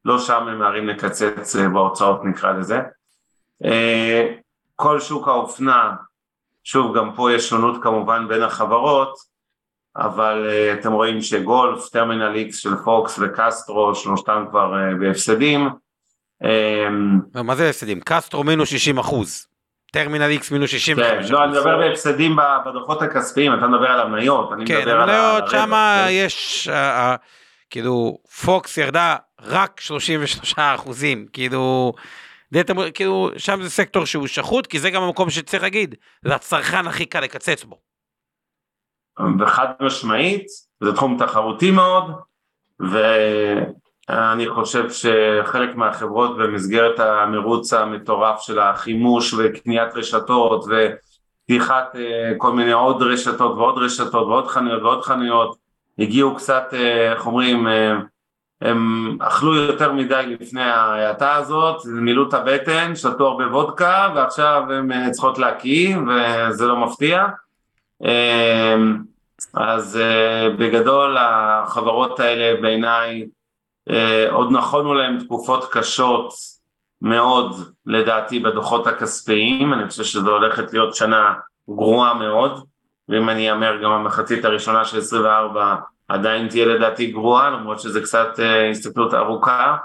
[0.06, 2.80] לא שם ממהרים לקצץ אה, בהוצאות נקרא לזה.
[3.66, 4.34] אה,
[4.76, 5.94] כל שוק האופנה
[6.64, 9.36] שוב, גם פה יש שונות כמובן בין החברות,
[9.96, 10.50] אבל
[10.80, 15.70] אתם רואים שגולף, טרמינל איקס של פוקס וקסטרו, שלושתם כבר בהפסדים.
[17.44, 18.00] מה זה הפסדים?
[18.06, 19.48] קסטרו מינוס 60 אחוז,
[19.96, 21.34] טרמינל איקס מינוס 65 כן.
[21.34, 22.36] לא, אני מדבר בהפסדים
[22.66, 26.12] בדוחות הכספיים, אתה מדבר על המניות, אני כן, מדבר על המניות הרווח, שמה כן.
[26.12, 27.16] יש, אה, אה,
[27.70, 31.94] כאילו, פוקס ירדה רק 33 אחוזים, כאילו,
[32.94, 37.20] כאילו, שם זה סקטור שהוא שחוט, כי זה גם המקום שצריך להגיד, לצרכן הכי קל
[37.20, 37.80] לקצץ בו.
[39.40, 40.46] וחד משמעית,
[40.84, 42.12] זה תחום תחרותי מאוד,
[44.10, 52.72] ואני חושב שחלק מהחברות במסגרת המרוץ המטורף של החימוש וקניית רשתות ופתיחת אה, כל מיני
[52.72, 55.66] עוד רשתות ועוד רשתות ועוד חנויות ועוד חנויות,
[56.00, 57.94] הגיעו קצת, אה, איך אומרים, אה,
[58.62, 65.10] הם אכלו יותר מדי לפני ההאטה הזאת, מילאו את הבטן, שתו הרבה וודקה ועכשיו אה,
[65.12, 67.26] צריכות להקיא וזה לא מפתיע.
[69.54, 70.00] אז
[70.60, 73.26] בגדול החברות האלה בעיניי
[74.32, 76.34] עוד נכונו להם תקופות קשות
[77.02, 77.56] מאוד
[77.86, 81.34] לדעתי בדוחות הכספיים, אני חושב שזו הולכת להיות שנה
[81.70, 82.66] גרועה מאוד,
[83.10, 85.76] ואם אני אאמר גם המחצית הראשונה של 24
[86.08, 89.78] עדיין תהיה לדעתי גרועה, למרות שזה קצת uh, הסתכלות ארוכה.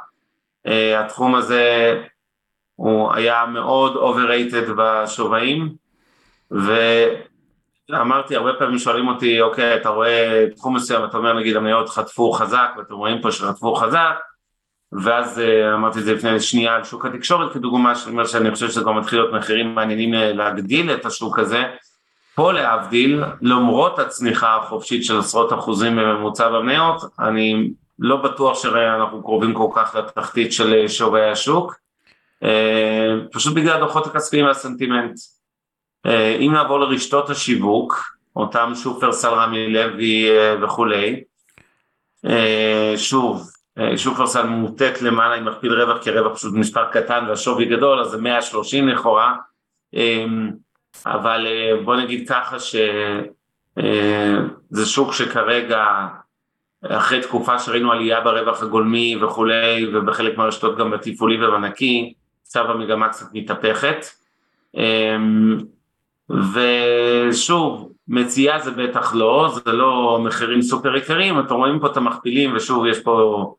[0.66, 1.96] Uh, התחום הזה
[2.76, 5.74] הוא היה מאוד overrated בשווים,
[6.52, 6.72] ו...
[7.94, 12.32] אמרתי, הרבה פעמים שואלים אותי, אוקיי, אתה רואה תחום מסוים, אתה אומר נגיד המניות חטפו
[12.32, 14.14] חזק, ואתם רואים פה שחטפו חזק,
[14.92, 18.68] ואז אה, אמרתי את זה לפני שנייה על שוק התקשורת כדוגמה, שאני אומר שאני חושב
[18.68, 21.62] שזה כבר מתחיל להיות מחירים מעניינים אה, להגדיל את השוק הזה.
[22.34, 29.54] פה להבדיל, למרות הצניחה החופשית של עשרות אחוזים בממוצע במניות, אני לא בטוח שאנחנו קרובים
[29.54, 31.80] כל כך לתחתית של אה, שווי השוק,
[33.32, 35.18] פשוט בגלל הדוחות הכספיים והסנטימנט.
[36.40, 40.28] אם נעבור לרשתות השיווק, אותם שופרסל, רמי לוי
[40.62, 41.22] וכולי,
[42.96, 48.00] שוב, אה, שופרסל מוטט למעלה עם מכפיל רווח כי רווח פשוט מספר קטן והשווי גדול
[48.00, 49.36] אז זה 130 לכאורה.
[51.06, 53.22] אבל אה, בוא נגיד ככה שזה
[53.78, 55.84] אה, שוק שכרגע
[56.86, 63.26] אחרי תקופה שראינו עלייה ברווח הגולמי וכולי ובחלק מהרשתות גם בתפעולי ובנקי קצב המגמה קצת
[63.32, 64.06] מתהפכת
[66.30, 72.56] ושוב מציאה זה בטח לא, זה לא מחירים סופר יקרים, אתם רואים פה את המכפילים
[72.56, 73.54] ושוב יש פה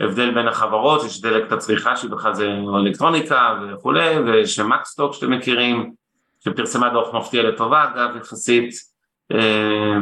[0.00, 5.92] הבדל בין החברות, יש דלק את הצריכה שבכלל זה אלקטרוניקה וכולי, ויש מקסטוק שאתם מכירים,
[6.44, 8.74] שפרסמה דוח מפתיע לטובה אגב יחסית,
[9.32, 9.96] אה,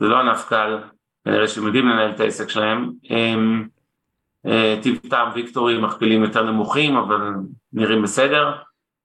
[0.00, 0.78] זה לא ענף קל,
[1.24, 2.92] כנראה שהם יודעים לנהל את העסק שלהם,
[4.46, 7.20] אה, טיב טעם ויקטורי מכפילים יותר נמוכים אבל
[7.72, 8.52] נראים בסדר,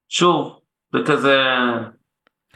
[0.10, 0.60] שוב
[0.94, 1.40] זה כזה,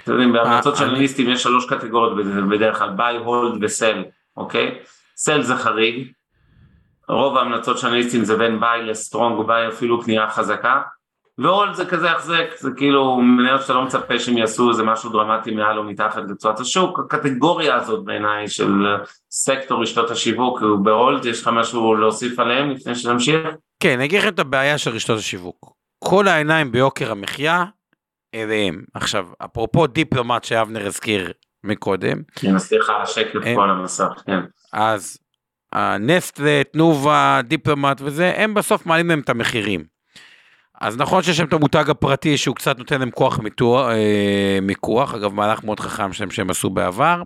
[0.04, 2.18] אתם יודעים בהמלצות של אנליסטים יש שלוש קטגוריות
[2.50, 4.04] בדרך כלל, buy, hold ו sell,
[4.38, 4.80] אוקיי?
[5.18, 6.12] sell זה חריג,
[7.10, 10.82] רוב ההמלצות של אנליסטים זה בין buy ל strong buy אפילו קנייה חזקה
[11.38, 15.52] והול זה כזה החזק, זה כאילו מניות שאתה לא מצפה שהם יעשו איזה משהו דרמטי
[15.52, 18.72] מעל או מתחת לתשואת השוק, הקטגוריה הזאת בעיניי של
[19.32, 23.48] סקטור רשתות השיווק ב hold, יש לך משהו להוסיף עליהם לפני שנמשיך?
[23.80, 25.74] כן, אני אגיד לכם את הבעיה של רשתות השיווק.
[26.04, 27.66] כל העיניים ביוקר המחיה
[28.44, 28.84] אליהם.
[28.94, 31.32] עכשיו, אפרופו דיפלומט שאבנר הזכיר
[31.64, 32.22] מקודם.
[32.36, 34.40] כן, אז סליחה, השקף פה על המסך, כן.
[34.74, 35.18] אז
[35.74, 39.84] הנסטלה, תנובה, דיפלומט וזה, הם בסוף מעלים להם את המחירים.
[40.82, 45.14] אז נכון שיש להם את המותג הפרטי שהוא קצת נותן להם כוח מיתוח, אה, מיקוח,
[45.14, 47.22] אגב מהלך מאוד חכם שלהם שהם עשו בעבר,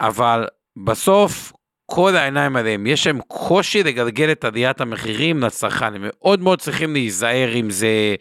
[0.00, 0.46] אבל
[0.84, 1.52] בסוף
[1.86, 6.92] כל העיניים עליהם, יש להם קושי לגלגל את עליית המחירים לצרכן, הם מאוד מאוד צריכים
[6.92, 8.14] להיזהר עם זה,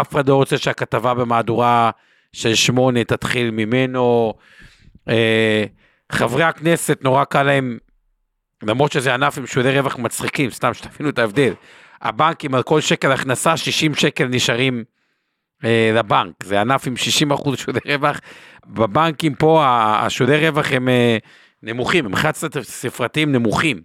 [0.00, 1.90] אף אחד לא רוצה שהכתבה במהדורה
[2.32, 4.34] של שמונה תתחיל ממנו,
[5.08, 5.64] אה,
[6.12, 7.78] חברי הכנסת נורא קל להם
[8.62, 11.52] למרות שזה ענף עם שולי רווח מצחיקים, סתם שתבינו את ההבדל.
[12.02, 14.84] הבנקים על כל שקל הכנסה 60 שקל נשארים
[15.64, 18.20] אה, לבנק, זה ענף עם 60 אחוז שולי רווח,
[18.66, 21.18] בבנקים פה השולי רווח הם אה,
[21.62, 22.32] נמוכים, הם חד
[22.62, 23.80] ספרתיים נמוכים.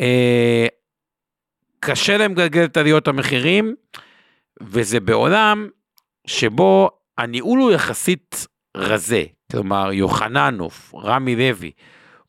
[0.00, 0.66] אה,
[1.80, 3.74] קשה להם לגלגל את עליות המחירים,
[4.62, 5.68] וזה בעולם
[6.26, 8.46] שבו הניהול הוא יחסית
[8.76, 11.70] רזה, כלומר יוחננוף, רמי לוי,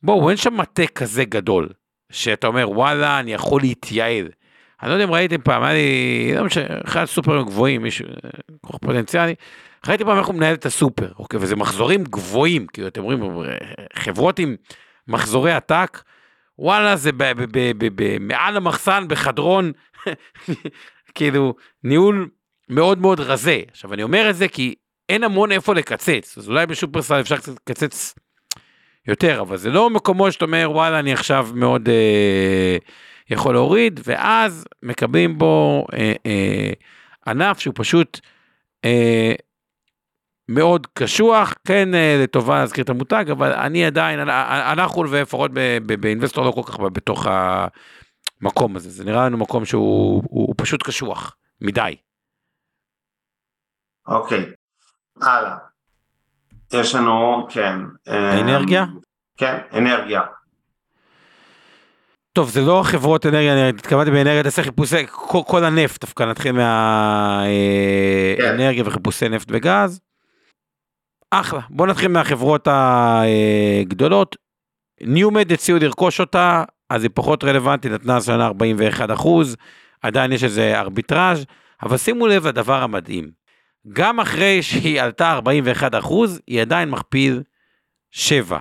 [0.04, 1.70] בואו, אין שם מטה כזה גדול,
[2.12, 4.30] שאתה אומר, וואלה, אני יכול להתייעל.
[4.82, 8.06] אני לא יודע אם ראיתם פעם, היה לי, לא משנה, אחד הסופרים גבוהים, מישהו,
[8.62, 9.36] כוח פוטנציאלי,
[9.88, 13.24] ראיתי פעם איך הוא מנהל את הסופר, אוקיי, וזה מחזורים גבוהים, כאילו, אתם רואים,
[13.96, 14.56] חברות עם
[15.08, 16.02] מחזורי עתק,
[16.60, 17.12] וואלה, זה
[18.20, 19.72] מעל המחסן, בחדרון,
[21.18, 22.30] כאילו, ניהול
[22.70, 23.62] מאוד מאוד רזה.
[23.72, 24.76] עכשיו, אני אומר את זה כי
[25.10, 28.16] אין המון איפה לקצץ, אז אולי בשופרסל אפשר קצת לקצץ
[29.08, 32.78] יותר, אבל זה לא מקומות שאתה אומר, וואלה, אני עכשיו מאוד אה,
[33.30, 36.72] יכול להוריד, ואז מקבלים בו אה, אה,
[37.28, 38.20] ענף שהוא פשוט
[38.86, 39.34] אה,
[40.50, 45.52] מאוד קשוח, כן אה, לטובה להזכיר את המותג, אבל אני עדיין, אנחנו לפחות
[46.00, 47.28] באינבסטור לא כל כך בתוך
[48.42, 51.96] המקום הזה, זה נראה לנו מקום שהוא הוא, הוא פשוט קשוח, מדי.
[54.08, 54.46] אוקיי,
[55.22, 55.58] הלאה.
[56.74, 57.76] יש לנו, כן.
[58.08, 58.86] אנרגיה?
[59.38, 60.22] כן, אנרגיה.
[62.34, 66.52] טוב, זה לא חברות אנרגיה, אני התכוונתי באנרגיה, תעשה חיפושי, כל, כל הנפט, דווקא נתחיל
[66.52, 67.54] מהאנרגיה
[68.84, 68.90] כן.
[68.90, 70.00] וחיפושי נפט וגז.
[71.32, 74.36] אחלה, בוא נתחיל מהחברות הגדולות.
[75.02, 79.58] ניומד הציעו לרכוש אותה, אז היא פחות רלוונטית, נתנה השנה 41 אחוז,
[80.02, 81.46] עדיין יש איזה ארביטראז',
[81.84, 83.32] אבל שימו לב לדבר המדהים.
[83.94, 87.44] גם אחרי שהיא עלתה 41 אחוז, היא עדיין מכפיל
[88.12, 88.60] 7.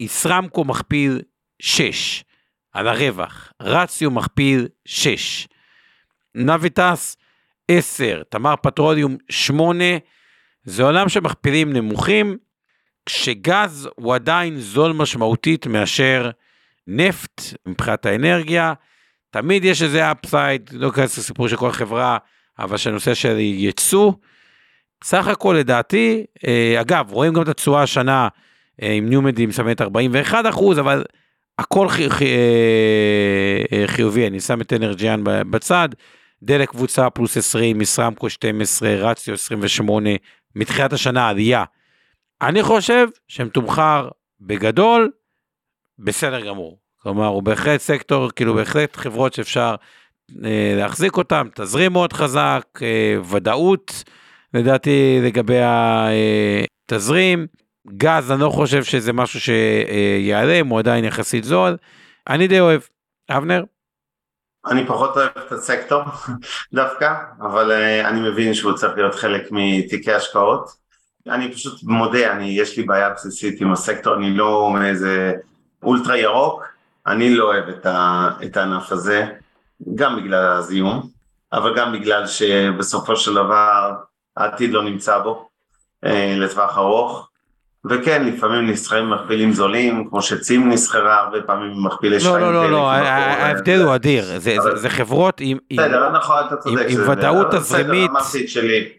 [0.00, 1.22] ישרמקו מכפיל
[1.62, 2.24] 6
[2.72, 5.48] על הרווח, רציו מכפיל 6.
[6.34, 7.16] נביטס
[7.68, 9.84] 10, תמר פטרוליום 8,
[10.64, 12.36] זה עולם של מכפילים נמוכים,
[13.06, 16.30] כשגז הוא עדיין זול משמעותית מאשר
[16.86, 18.72] נפט מבחינת האנרגיה,
[19.30, 22.18] תמיד יש איזה אפסייד, לא כזה סיפור של כל חברה,
[22.58, 24.12] אבל שהנושא של ייצוא,
[25.04, 28.28] סך הכל לדעתי, אה, אגב, רואים גם את התשואה השנה
[28.82, 31.04] אה, עם ניומד היא מסמנת 41 אחוז, אבל
[31.58, 32.24] הכל חי, חי,
[33.72, 35.88] אה, חיובי, אני שם את אנרג'יאן בצד,
[36.42, 40.10] דלק קבוצה פלוס 20, מסרמקו 12, רציו 28,
[40.56, 41.64] מתחילת השנה עלייה.
[42.42, 44.08] אני חושב שמתומחר
[44.40, 45.10] בגדול,
[45.98, 46.78] בסדר גמור.
[47.02, 49.74] כלומר, הוא בהחלט סקטור, כאילו בהחלט חברות שאפשר
[50.44, 54.04] אה, להחזיק אותן, תזרים מאוד חזק, אה, ודאות,
[54.54, 57.46] לדעתי, לגבי התזרים.
[57.96, 61.76] גז, אני לא חושב שזה משהו שיעלם, הוא עדיין יחסית זול.
[62.28, 62.80] אני די אוהב.
[63.30, 63.64] אבנר?
[64.66, 66.02] אני פחות אוהב את הסקטור
[66.74, 70.70] דווקא, אבל uh, אני מבין שהוא צריך להיות חלק מתיקי השקעות.
[71.26, 75.32] אני פשוט מודה, אני, יש לי בעיה בסיסית עם הסקטור, אני לא מאיזה
[75.82, 76.64] אולטרה ירוק,
[77.06, 79.26] אני לא אוהב את, ה, את הענף הזה,
[79.94, 81.08] גם בגלל הזיהום,
[81.52, 83.92] אבל גם בגלל שבסופו של דבר
[84.36, 85.48] העתיד לא נמצא בו
[86.04, 87.28] uh, לטווח ארוך.
[87.90, 92.34] וכן, לפעמים נסחרים במכפילים זולים, כמו שצים נסחרה הרבה פעמים במכפילי שתיים.
[92.34, 94.24] לא, לא, לא, לא, ההבדל הוא אדיר,
[94.74, 95.58] זה חברות עם
[96.12, 96.44] נכון,
[97.08, 98.10] ודאות תזרימית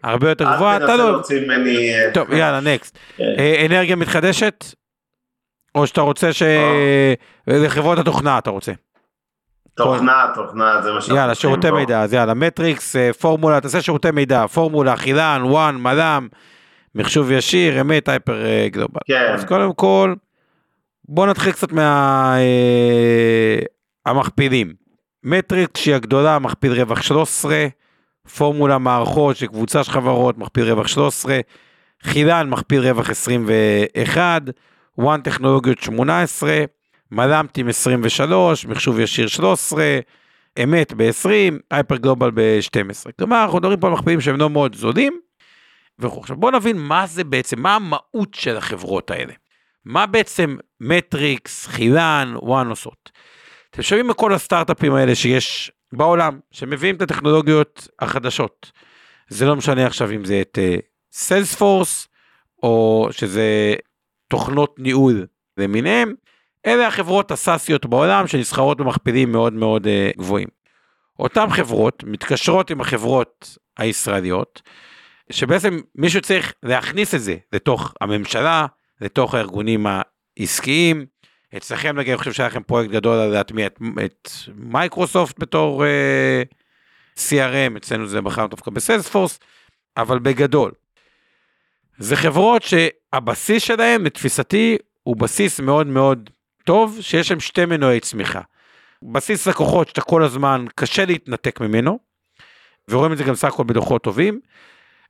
[0.04, 1.22] הרבה יותר גבוהה, אתה לא...
[1.68, 2.98] אה, טוב, יאללה, נקסט.
[3.18, 3.24] כן.
[3.38, 4.66] אה, אנרגיה מתחדשת?
[5.76, 6.44] או שאתה רוצה ש...
[7.50, 8.72] זה חברות התוכנה אתה רוצה.
[9.76, 14.12] תוכנה, תוכנה, זה מה שאנחנו יאללה, שירותי מידע, אז יאללה, מטריקס, אה, פורמולה, תעשה שירותי
[14.12, 16.28] מידע, פורמולה, חילן, וואן, מלאם.
[16.96, 19.00] מחשוב ישיר, אמת, הייפר אה, גלובל.
[19.08, 19.34] כן.
[19.34, 20.16] אז קודם כל,
[21.06, 21.68] בוא נתחיל קצת
[24.06, 24.68] מהמכפילים.
[24.68, 24.74] אה,
[25.24, 27.68] מטריקס שהיא הגדולה, מכפיל רווח 13,
[28.38, 31.40] פורמולה מערכות של קבוצה של חברות, מכפיל רווח 13,
[32.04, 34.42] חילן מכפיל רווח 21,
[34.98, 36.64] וואן טכנולוגיות 18,
[37.12, 40.00] מלמטים 23, מחשוב ישיר 13,
[40.64, 41.30] אמת ב-20,
[41.72, 43.12] הייפר גלובל ב-12.
[43.18, 45.20] כלומר, אנחנו מדברים פה על מכפילים שהם לא מאוד זולים.
[46.02, 49.34] עכשיו בואו נבין מה זה בעצם, מה המהות של החברות האלה.
[49.86, 53.12] מה בעצם מטריקס, חילן, וואן עושות.
[53.70, 58.72] אתם שומעים מכל הסטארט-אפים האלה שיש בעולם, שמביאים את הטכנולוגיות החדשות.
[59.30, 60.60] זה לא משנה עכשיו אם זה את
[61.14, 62.08] סיילספורס, uh,
[62.64, 63.76] או שזה
[64.34, 65.26] תוכנות ניהול
[65.58, 66.14] למיניהם,
[66.66, 70.48] אלה החברות ה SaaSיות בעולם שנסחרות במכפילים מאוד מאוד uh, גבוהים.
[71.20, 74.62] אותן חברות מתקשרות עם החברות הישראליות,
[75.32, 78.66] שבעצם מישהו צריך להכניס את זה לתוך הממשלה,
[79.02, 79.86] לתוך הארגונים
[80.40, 81.06] העסקיים.
[81.58, 87.18] אצלכם נגיד, אני חושב שהיה לכם פרויקט גדול על להטמיע את, את מייקרוסופט בתור uh,
[87.20, 89.40] CRM, אצלנו זה בחרנו דווקא בסיילספורס,
[89.98, 90.72] אבל בגדול.
[91.98, 96.30] זה חברות שהבסיס שלהם, לתפיסתי, הוא בסיס מאוד מאוד
[96.66, 98.42] טוב, שיש להם שתי מנועי צמיחה.
[99.04, 102.00] בסיס לקוחות שאתה כל הזמן קשה להתנתק ממנו,
[102.90, 104.40] ורואים את זה גם סך הכל בדוחות טובים,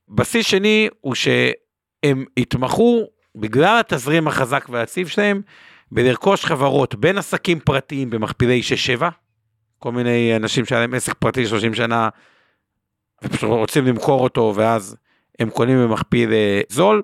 [0.09, 3.03] בסיס שני הוא שהם התמחו,
[3.35, 5.41] בגלל התזרים החזק והיציב שלהם,
[5.91, 8.61] בלרכוש חברות בין עסקים פרטיים במכפילי
[8.99, 9.03] 6-7,
[9.79, 12.09] כל מיני אנשים שהיה להם עסק פרטי 30 שנה,
[13.23, 14.95] ופשוט רוצים למכור אותו, ואז
[15.39, 17.01] הם קונים במכפיל אה, זול.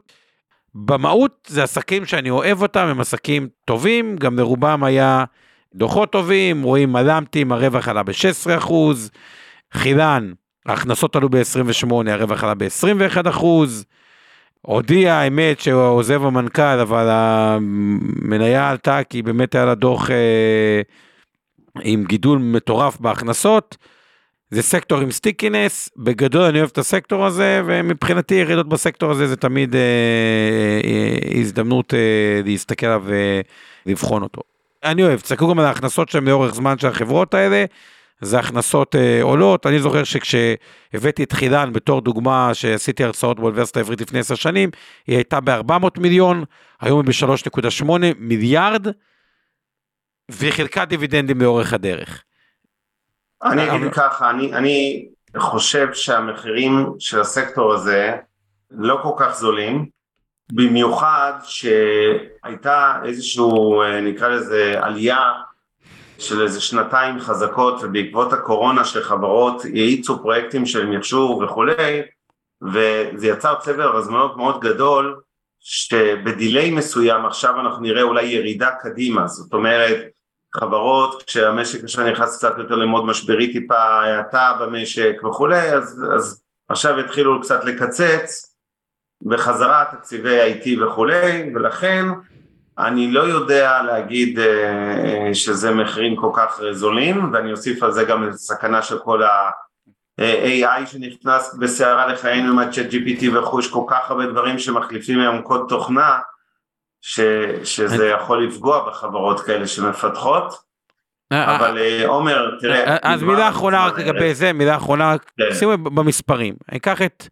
[0.75, 5.25] במהות זה עסקים שאני אוהב אותם, הם עסקים טובים, גם לרובם היה
[5.75, 8.73] דוחות טובים, רואים מלמטים, הרווח עלה ב-16%,
[9.73, 10.31] חילן
[10.65, 13.85] ההכנסות עלו ב-28, הרווח עלה ב-21 אחוז.
[14.61, 20.81] הודיע האמת שהוא עוזב המנכ"ל, אבל המניה עלתה כי באמת היה לה דוח אה,
[21.81, 23.77] עם גידול מטורף בהכנסות.
[24.51, 29.35] זה סקטור עם סטיקינס, בגדול אני אוהב את הסקטור הזה, ומבחינתי ירידות בסקטור הזה זה
[29.35, 29.81] תמיד אה,
[30.83, 33.03] אה, הזדמנות אה, להסתכל עליו
[33.85, 34.41] ולבחון אותו.
[34.83, 37.65] אני אוהב, תסתכלו גם על ההכנסות שלהם לאורך זמן של החברות האלה.
[38.21, 39.65] זה הכנסות אה, עולות.
[39.65, 44.69] אני זוכר שכשהבאתי את חילן בתור דוגמה שעשיתי הרצאות באוניברסיטה העברית לפני עשר שנים,
[45.07, 46.43] היא הייתה ב-400 מיליון,
[46.81, 48.87] היום היא ב-3.8 מיליארד,
[50.29, 52.23] והיא חילקה דיבידנדים לאורך הדרך.
[53.43, 58.17] אני אגיד ככה, אני, אני חושב שהמחירים של הסקטור הזה
[58.71, 59.89] לא כל כך זולים,
[60.51, 65.33] במיוחד שהייתה איזשהו, אה, נקרא לזה, עלייה
[66.17, 72.01] של איזה שנתיים חזקות ובעקבות הקורונה שחברות האיצו פרויקטים של מחשוב וכולי
[72.61, 75.19] וזה יצר צבר הזמנות מאוד גדול
[75.59, 79.27] שבדיליי מסוים עכשיו אנחנו נראה אולי ירידה קדימה.
[79.27, 79.97] זאת אומרת
[80.55, 86.99] חברות כשהמשק עכשיו נכנס קצת יותר ללמוד משברי טיפה האטה במשק וכולי אז, אז עכשיו
[86.99, 88.55] יתחילו קצת לקצץ
[89.25, 92.05] בחזרה תקציבי IT וכולי ולכן
[92.79, 98.27] אני לא יודע להגיד uh, שזה מחירים כל כך זולים ואני אוסיף על זה גם
[98.27, 104.09] את הסכנה של כל ה-AI שנכנס בסערה לחיינו עם ה-chat GPT וכו', יש כל כך
[104.11, 106.19] הרבה דברים שמחליפים היום קוד תוכנה
[107.01, 107.19] ש,
[107.63, 110.69] שזה יכול לפגוע בחברות כאלה שמפתחות.
[111.31, 112.97] אבל אה, עומר, תראה...
[113.01, 115.53] אז מילה אחרונה רק לגבי זה, מילה אחרונה, כן.
[115.53, 116.55] שימו במספרים.
[116.69, 117.27] אני אקח את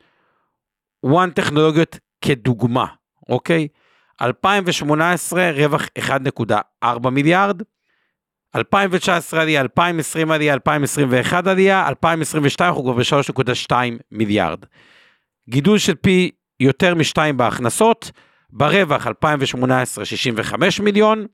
[1.03, 2.85] וואן טכנולוגיות כדוגמה,
[3.29, 3.67] אוקיי?
[4.21, 7.61] 2018 רווח 1.4 מיליארד,
[8.55, 13.71] 2019 עלייה, 2020 עלייה, 2021 עלייה, 2022 אנחנו כבר ב-3.2
[14.11, 14.59] מיליארד.
[15.49, 18.11] גידול של פי יותר משתיים בהכנסות,
[18.49, 21.25] ברווח 2018 65 מיליון,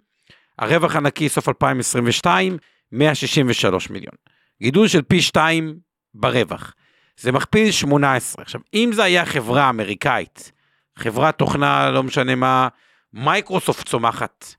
[0.59, 2.57] הרווח הנקי סוף 2022
[2.91, 4.15] 163 מיליון.
[4.61, 5.75] גידול של פי שתיים
[6.13, 6.73] ברווח.
[7.17, 8.43] זה מכפיל 18.
[8.43, 10.51] עכשיו, אם זה היה חברה אמריקאית,
[10.95, 12.67] חברת תוכנה, לא משנה מה,
[13.13, 14.55] מייקרוסופט צומחת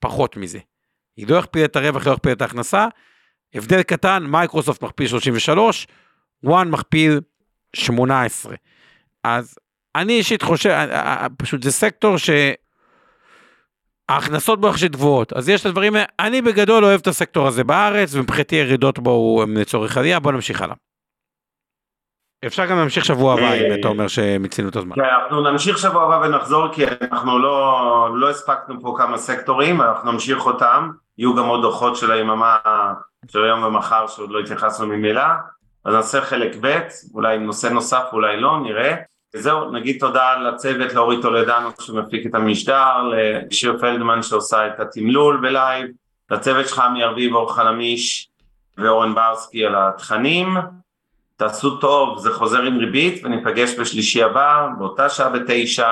[0.00, 0.58] פחות מזה.
[1.16, 2.86] היא לא הכפילה את הרווח, לא הכפילה את ההכנסה.
[3.54, 5.86] הבדל קטן, מייקרוסופט מכפיל 33,
[6.42, 7.20] וואן מכפיל
[7.76, 8.54] 18.
[9.24, 9.58] אז
[9.96, 10.86] אני אישית חושב,
[11.38, 12.16] פשוט זה סקטור
[14.08, 18.14] שההכנסות בו יחסית גבוהות, אז יש את הדברים אני בגדול אוהב את הסקטור הזה בארץ,
[18.14, 20.74] ומבחינתי ירידות בו הם לצורך עלייה, בוא נמשיך הלאה.
[22.46, 24.94] אפשר גם להמשיך שבוע הבא אם אתה אומר שמיצינו את הזמן.
[24.94, 30.12] כן, אנחנו נמשיך שבוע הבא ונחזור כי אנחנו לא, לא הספקנו פה כמה סקטורים, אנחנו
[30.12, 32.56] נמשיך אותם, יהיו גם עוד דוחות של היממה
[33.28, 35.22] של היום ומחר שעוד לא התייחסנו ממילא,
[35.84, 36.78] אז נעשה חלק ב',
[37.14, 38.94] אולי נושא נוסף, אולי לא, נראה.
[39.34, 45.86] וזהו, נגיד תודה לצוות, לאורי טולדנו שמפיק את המשדר, לשיר פלדמן שעושה את התמלול בלייב,
[46.30, 48.28] לצוות שלך מארביב אור חלמיש
[48.78, 50.48] ואורן ברסקי על התכנים.
[51.36, 55.88] תעשו טוב, זה חוזר עם ריבית, וניפגש בשלישי הבא, באותה שעה בתשע,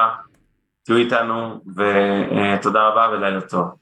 [0.82, 3.82] תהיו איתנו, ותודה רבה ולילה טוב.